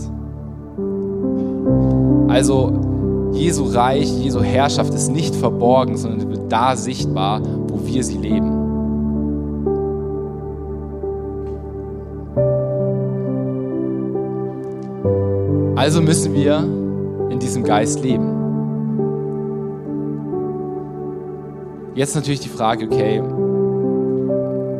Also 2.29 2.71
Jesu 3.33 3.65
Reich, 3.65 4.09
Jesu 4.21 4.41
Herrschaft 4.41 4.93
ist 4.93 5.11
nicht 5.11 5.35
verborgen, 5.35 5.97
sondern 5.97 6.29
wird 6.29 6.49
da 6.49 6.77
sichtbar, 6.77 7.41
wo 7.67 7.85
wir 7.85 8.05
sie 8.05 8.19
leben. 8.19 8.62
Also 15.83 16.01
müssen 16.01 16.33
wir 16.33 16.59
in 17.29 17.39
diesem 17.39 17.65
Geist 17.65 18.01
leben. 18.01 18.23
Jetzt 21.93 22.15
natürlich 22.15 22.39
die 22.39 22.47
Frage, 22.47 22.85
okay, 22.85 23.21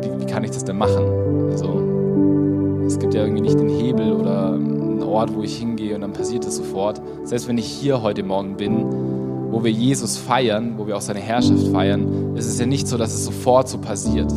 wie, 0.00 0.22
wie 0.22 0.24
kann 0.24 0.44
ich 0.44 0.50
das 0.50 0.64
denn 0.64 0.78
machen? 0.78 1.04
Es 2.86 2.98
gibt 2.98 3.12
ja 3.12 3.20
irgendwie 3.20 3.42
nicht 3.42 3.60
den 3.60 3.68
Hebel 3.68 4.12
oder 4.14 4.54
einen 4.54 5.02
Ort, 5.02 5.34
wo 5.34 5.42
ich 5.42 5.58
hingehe 5.58 5.94
und 5.94 6.00
dann 6.00 6.14
passiert 6.14 6.46
es 6.46 6.56
sofort. 6.56 7.02
Selbst 7.24 7.48
wenn 7.48 7.58
ich 7.58 7.66
hier 7.66 8.00
heute 8.00 8.22
Morgen 8.22 8.56
bin, 8.56 8.86
wo 9.50 9.62
wir 9.62 9.72
Jesus 9.72 10.16
feiern, 10.16 10.78
wo 10.78 10.86
wir 10.86 10.96
auch 10.96 11.02
seine 11.02 11.20
Herrschaft 11.20 11.68
feiern, 11.68 12.34
ist 12.34 12.46
es 12.46 12.58
ja 12.58 12.64
nicht 12.64 12.88
so, 12.88 12.96
dass 12.96 13.12
es 13.12 13.26
sofort 13.26 13.68
so 13.68 13.76
passiert. 13.76 14.32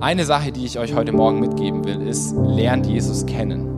Eine 0.00 0.24
Sache, 0.24 0.50
die 0.50 0.64
ich 0.64 0.78
euch 0.78 0.94
heute 0.94 1.12
Morgen 1.12 1.40
mitgeben 1.40 1.84
will, 1.84 2.00
ist, 2.08 2.34
lernt 2.34 2.86
Jesus 2.86 3.26
kennen. 3.26 3.71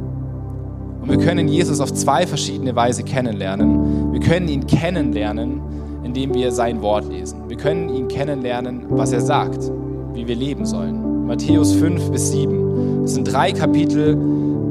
Und 1.04 1.10
wir 1.10 1.18
können 1.18 1.48
Jesus 1.48 1.80
auf 1.80 1.92
zwei 1.92 2.26
verschiedene 2.26 2.74
Weise 2.74 3.02
kennenlernen. 3.02 4.10
Wir 4.10 4.20
können 4.20 4.48
ihn 4.48 4.66
kennenlernen, 4.66 5.60
indem 6.02 6.32
wir 6.32 6.50
sein 6.50 6.80
Wort 6.80 7.06
lesen. 7.12 7.40
Wir 7.46 7.58
können 7.58 7.90
ihn 7.90 8.08
kennenlernen, 8.08 8.86
was 8.88 9.12
er 9.12 9.20
sagt, 9.20 9.70
wie 10.14 10.26
wir 10.26 10.34
leben 10.34 10.64
sollen. 10.64 11.26
Matthäus 11.26 11.74
5 11.74 12.10
bis 12.10 12.32
7. 12.32 13.02
Das 13.02 13.12
sind 13.12 13.30
drei 13.30 13.52
Kapitel, 13.52 14.16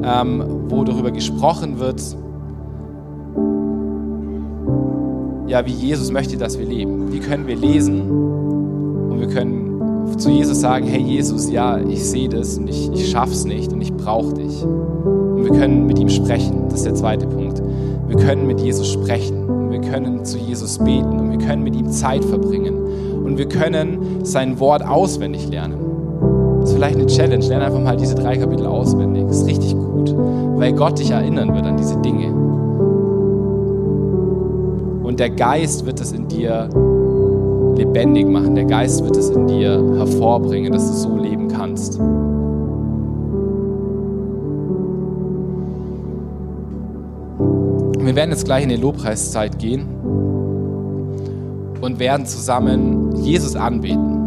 ähm, 0.02 0.42
wo 0.66 0.82
darüber 0.82 1.12
gesprochen 1.12 1.78
wird, 1.78 2.02
ja, 5.46 5.64
wie 5.64 5.70
Jesus 5.70 6.10
möchte, 6.10 6.36
dass 6.36 6.58
wir 6.58 6.66
leben. 6.66 7.12
Wie 7.12 7.20
können 7.20 7.46
wir 7.46 7.54
lesen 7.54 8.10
und 8.10 9.20
wir 9.20 9.28
können 9.28 10.18
zu 10.18 10.30
Jesus 10.30 10.60
sagen, 10.60 10.84
hey 10.84 11.00
Jesus, 11.00 11.48
ja, 11.48 11.78
ich 11.78 12.04
sehe 12.04 12.28
das 12.28 12.58
und 12.58 12.68
ich, 12.68 12.90
ich 12.90 13.08
schaff's 13.08 13.44
nicht 13.44 13.72
und 13.72 13.80
ich 13.80 13.92
brauche 13.92 14.34
dich. 14.34 14.64
Und 15.44 15.52
wir 15.52 15.60
können 15.60 15.86
mit 15.86 15.98
ihm 15.98 16.08
sprechen, 16.08 16.68
das 16.70 16.78
ist 16.78 16.86
der 16.86 16.94
zweite 16.94 17.26
Punkt. 17.26 17.62
Wir 18.08 18.16
können 18.16 18.46
mit 18.46 18.60
Jesus 18.60 18.90
sprechen 18.90 19.46
und 19.46 19.70
wir 19.70 19.80
können 19.80 20.24
zu 20.24 20.38
Jesus 20.38 20.78
beten 20.78 21.20
und 21.20 21.30
wir 21.32 21.38
können 21.38 21.62
mit 21.62 21.76
ihm 21.76 21.90
Zeit 21.90 22.24
verbringen 22.24 22.74
und 23.26 23.36
wir 23.36 23.46
können 23.46 24.24
sein 24.24 24.58
Wort 24.58 24.82
auswendig 24.86 25.46
lernen. 25.50 25.80
Das 26.60 26.70
ist 26.70 26.76
vielleicht 26.76 26.96
eine 26.96 27.06
Challenge, 27.06 27.44
lerne 27.44 27.66
einfach 27.66 27.82
mal 27.82 27.94
diese 27.94 28.14
drei 28.14 28.38
Kapitel 28.38 28.64
auswendig. 28.64 29.26
Das 29.26 29.42
ist 29.42 29.46
richtig 29.46 29.74
gut, 29.74 30.14
weil 30.56 30.72
Gott 30.72 30.98
dich 30.98 31.10
erinnern 31.10 31.54
wird 31.54 31.66
an 31.66 31.76
diese 31.76 31.98
Dinge. 31.98 32.32
Und 35.02 35.20
der 35.20 35.28
Geist 35.28 35.84
wird 35.84 36.00
es 36.00 36.12
in 36.12 36.26
dir 36.26 36.70
lebendig 37.76 38.26
machen. 38.26 38.54
Der 38.54 38.64
Geist 38.64 39.04
wird 39.04 39.18
es 39.18 39.28
in 39.28 39.46
dir 39.46 39.94
hervorbringen, 39.98 40.72
dass 40.72 40.90
du 40.90 40.96
so 40.96 41.18
leben 41.18 41.48
kannst. 41.48 42.00
Wir 48.14 48.20
werden 48.20 48.30
jetzt 48.30 48.44
gleich 48.44 48.62
in 48.62 48.68
die 48.68 48.76
Lobpreiszeit 48.76 49.58
gehen 49.58 49.88
und 51.80 51.98
werden 51.98 52.26
zusammen 52.26 53.16
Jesus 53.16 53.56
anbeten. 53.56 54.20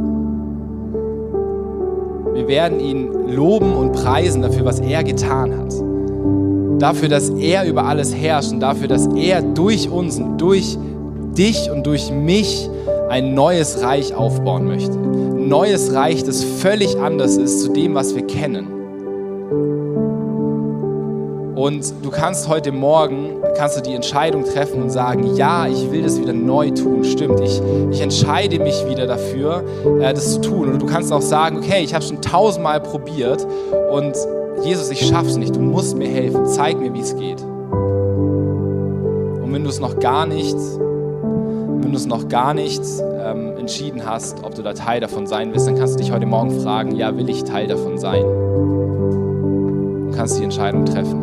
Wir 2.33 2.49
werden 2.49 2.81
ihn 2.81 3.07
loben 3.29 3.71
und 3.71 3.93
preisen 3.93 4.41
dafür, 4.41 4.65
was 4.65 4.81
er 4.81 5.05
getan 5.05 5.57
hat 5.57 5.73
dafür, 6.79 7.07
dass 7.07 7.29
er 7.29 7.65
über 7.65 7.85
alles 7.85 8.13
herrscht 8.13 8.51
und 8.51 8.59
dafür, 8.59 8.89
dass 8.89 9.07
er 9.15 9.41
durch 9.41 9.89
uns 9.89 10.17
und 10.17 10.37
durch 10.37 10.77
dich 11.37 11.71
und 11.71 11.87
durch 11.87 12.11
mich 12.11 12.69
ein 13.09 13.33
neues 13.35 13.81
Reich 13.81 14.13
aufbauen 14.13 14.65
möchte. 14.65 14.91
Ein 14.91 15.47
neues 15.47 15.93
Reich, 15.93 16.25
das 16.25 16.43
völlig 16.43 16.99
anders 16.99 17.37
ist 17.37 17.61
zu 17.61 17.71
dem, 17.71 17.95
was 17.95 18.13
wir 18.15 18.27
kennen. 18.27 18.76
Und 21.57 21.91
du 22.03 22.11
kannst 22.11 22.47
heute 22.47 22.71
Morgen, 22.71 23.41
kannst 23.57 23.75
du 23.77 23.81
die 23.81 23.95
Entscheidung 23.95 24.43
treffen 24.43 24.79
und 24.79 24.91
sagen, 24.91 25.35
ja, 25.35 25.65
ich 25.65 25.89
will 25.91 26.03
das 26.03 26.21
wieder 26.21 26.33
neu 26.33 26.69
tun. 26.69 27.03
Stimmt, 27.03 27.39
ich, 27.39 27.59
ich 27.89 27.99
entscheide 27.99 28.59
mich 28.59 28.87
wieder 28.87 29.07
dafür, 29.07 29.63
äh, 29.99 30.13
das 30.13 30.33
zu 30.33 30.41
tun. 30.41 30.69
Und 30.69 30.79
du 30.79 30.85
kannst 30.85 31.11
auch 31.11 31.23
sagen, 31.23 31.57
okay, 31.57 31.83
ich 31.83 31.95
habe 31.95 32.05
schon 32.05 32.21
tausendmal 32.21 32.79
probiert 32.79 33.47
und 33.91 34.15
Jesus, 34.63 34.91
ich 34.91 35.07
schaff's 35.07 35.35
nicht, 35.37 35.55
du 35.55 35.59
musst 35.59 35.97
mir 35.97 36.07
helfen, 36.07 36.45
zeig 36.45 36.79
mir, 36.79 36.93
wie 36.93 36.99
es 36.99 37.15
geht. 37.15 37.41
Und 39.41 39.51
wenn 39.51 39.63
du 39.63 39.69
es 39.71 39.79
noch 39.79 39.97
gar 39.97 40.27
nicht, 40.27 40.55
wenn 40.55 41.89
du 41.91 41.97
es 41.97 42.05
noch 42.05 42.27
gar 42.27 42.53
nicht 42.53 42.83
ähm, 43.19 43.57
entschieden 43.57 44.05
hast, 44.05 44.43
ob 44.43 44.53
du 44.53 44.61
da 44.61 44.73
Teil 44.73 44.99
davon 44.99 45.25
sein 45.25 45.51
willst, 45.53 45.65
dann 45.65 45.75
kannst 45.75 45.95
du 45.95 45.97
dich 45.97 46.11
heute 46.11 46.27
Morgen 46.27 46.51
fragen, 46.61 46.95
ja, 46.95 47.17
will 47.17 47.27
ich 47.29 47.45
Teil 47.45 47.65
davon 47.65 47.97
sein? 47.97 48.23
Und 50.05 50.11
kannst 50.15 50.37
die 50.37 50.43
Entscheidung 50.43 50.85
treffen. 50.85 51.16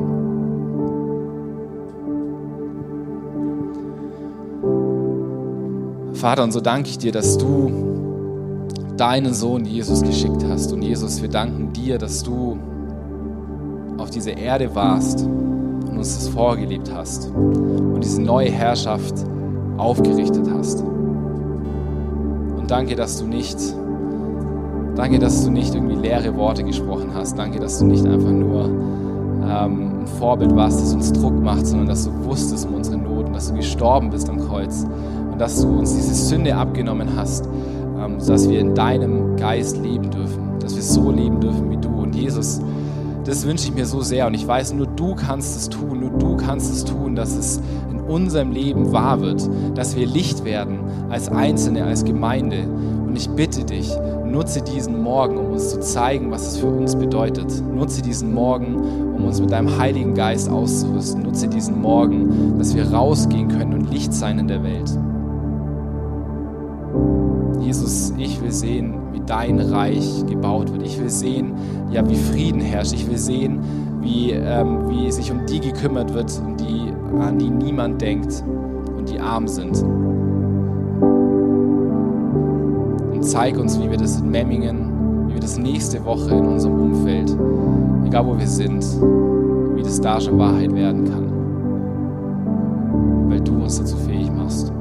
Vater, 6.24 6.42
und 6.42 6.52
so 6.52 6.60
danke 6.62 6.88
ich 6.88 6.96
dir, 6.96 7.12
dass 7.12 7.36
du 7.36 8.66
deinen 8.96 9.34
Sohn 9.34 9.66
Jesus 9.66 10.00
geschickt 10.00 10.42
hast. 10.48 10.72
Und 10.72 10.80
Jesus, 10.80 11.20
wir 11.20 11.28
danken 11.28 11.74
dir, 11.74 11.98
dass 11.98 12.22
du 12.22 12.58
auf 13.98 14.08
dieser 14.08 14.34
Erde 14.34 14.74
warst 14.74 15.26
und 15.26 15.98
uns 15.98 16.14
das 16.14 16.28
vorgelebt 16.28 16.90
hast 16.90 17.30
und 17.30 18.00
diese 18.02 18.22
neue 18.22 18.50
Herrschaft 18.50 19.12
aufgerichtet 19.76 20.48
hast. 20.50 20.80
Und 20.80 22.64
danke, 22.68 22.96
dass 22.96 23.18
du 23.18 23.26
nicht, 23.26 23.58
danke, 24.96 25.18
dass 25.18 25.44
du 25.44 25.50
nicht 25.50 25.74
irgendwie 25.74 25.96
leere 25.96 26.34
Worte 26.38 26.64
gesprochen 26.64 27.10
hast. 27.14 27.36
Danke, 27.36 27.60
dass 27.60 27.80
du 27.80 27.84
nicht 27.84 28.06
einfach 28.06 28.32
nur 28.32 28.70
ähm, 29.46 29.93
ein 30.04 30.18
Vorbild 30.18 30.54
warst, 30.54 30.80
das 30.80 30.94
uns 30.94 31.12
Druck 31.12 31.40
macht, 31.42 31.66
sondern 31.66 31.88
dass 31.88 32.04
du 32.04 32.24
wusstest 32.24 32.66
um 32.66 32.74
unsere 32.74 32.98
Not 32.98 33.26
und 33.26 33.32
dass 33.32 33.48
du 33.48 33.54
gestorben 33.54 34.10
bist 34.10 34.28
am 34.28 34.38
Kreuz 34.38 34.86
und 35.32 35.40
dass 35.40 35.60
du 35.60 35.68
uns 35.68 35.94
diese 35.94 36.14
Sünde 36.14 36.54
abgenommen 36.54 37.16
hast, 37.16 37.48
ähm, 37.98 38.20
sodass 38.20 38.48
wir 38.48 38.60
in 38.60 38.74
deinem 38.74 39.36
Geist 39.36 39.78
leben 39.78 40.10
dürfen, 40.10 40.58
dass 40.60 40.74
wir 40.76 40.82
so 40.82 41.10
leben 41.10 41.40
dürfen 41.40 41.70
wie 41.70 41.76
du. 41.76 41.88
Und 41.88 42.14
Jesus, 42.14 42.60
das 43.24 43.46
wünsche 43.46 43.68
ich 43.68 43.74
mir 43.74 43.86
so 43.86 44.02
sehr 44.02 44.26
und 44.26 44.34
ich 44.34 44.46
weiß, 44.46 44.74
nur 44.74 44.86
du 44.86 45.14
kannst 45.14 45.56
es 45.56 45.68
tun, 45.70 46.00
nur 46.00 46.10
du 46.10 46.36
kannst 46.36 46.70
es 46.70 46.84
tun, 46.84 47.16
dass 47.16 47.34
es 47.36 47.60
in 47.90 48.00
unserem 48.00 48.50
Leben 48.52 48.92
wahr 48.92 49.20
wird, 49.22 49.48
dass 49.74 49.96
wir 49.96 50.06
Licht 50.06 50.44
werden 50.44 50.80
als 51.08 51.30
Einzelne, 51.30 51.84
als 51.84 52.04
Gemeinde. 52.04 52.68
Und 53.14 53.20
ich 53.20 53.30
bitte 53.30 53.62
dich, 53.62 53.96
nutze 54.26 54.60
diesen 54.60 55.00
Morgen, 55.00 55.36
um 55.36 55.52
uns 55.52 55.70
zu 55.70 55.78
zeigen, 55.78 56.32
was 56.32 56.48
es 56.48 56.56
für 56.56 56.66
uns 56.66 56.96
bedeutet. 56.96 57.62
Nutze 57.72 58.02
diesen 58.02 58.34
Morgen, 58.34 58.74
um 59.14 59.24
uns 59.24 59.40
mit 59.40 59.52
deinem 59.52 59.78
Heiligen 59.78 60.14
Geist 60.14 60.50
auszurüsten. 60.50 61.22
Nutze 61.22 61.46
diesen 61.46 61.80
Morgen, 61.80 62.58
dass 62.58 62.74
wir 62.74 62.90
rausgehen 62.90 63.46
können 63.46 63.72
und 63.72 63.88
Licht 63.92 64.12
sein 64.12 64.40
in 64.40 64.48
der 64.48 64.64
Welt. 64.64 64.90
Jesus, 67.60 68.12
ich 68.18 68.42
will 68.42 68.50
sehen, 68.50 68.94
wie 69.12 69.20
dein 69.24 69.60
Reich 69.60 70.26
gebaut 70.26 70.72
wird. 70.72 70.84
Ich 70.84 70.98
will 70.98 71.08
sehen, 71.08 71.52
ja, 71.92 72.04
wie 72.08 72.16
Frieden 72.16 72.60
herrscht. 72.60 72.94
Ich 72.94 73.08
will 73.08 73.18
sehen, 73.18 73.60
wie, 74.00 74.32
ähm, 74.32 74.88
wie 74.88 75.12
sich 75.12 75.30
um 75.30 75.46
die 75.46 75.60
gekümmert 75.60 76.12
wird, 76.14 76.32
um 76.44 76.56
die, 76.56 76.92
an 77.20 77.38
die 77.38 77.48
niemand 77.48 78.02
denkt 78.02 78.42
und 78.98 79.08
die 79.08 79.20
arm 79.20 79.46
sind. 79.46 79.84
Zeig 83.24 83.56
uns, 83.58 83.80
wie 83.80 83.90
wir 83.90 83.96
das 83.96 84.20
in 84.20 84.30
Memmingen, 84.30 85.28
wie 85.28 85.34
wir 85.34 85.40
das 85.40 85.58
nächste 85.58 86.04
Woche 86.04 86.34
in 86.34 86.44
unserem 86.46 86.80
Umfeld, 86.80 87.36
egal 88.06 88.26
wo 88.26 88.38
wir 88.38 88.46
sind, 88.46 88.84
wie 89.74 89.82
das 89.82 90.00
da 90.00 90.20
schon 90.20 90.38
Wahrheit 90.38 90.72
werden 90.74 91.04
kann. 91.04 91.24
Weil 93.30 93.40
du 93.40 93.54
uns 93.54 93.78
dazu 93.78 93.96
fähig 93.96 94.30
machst. 94.30 94.72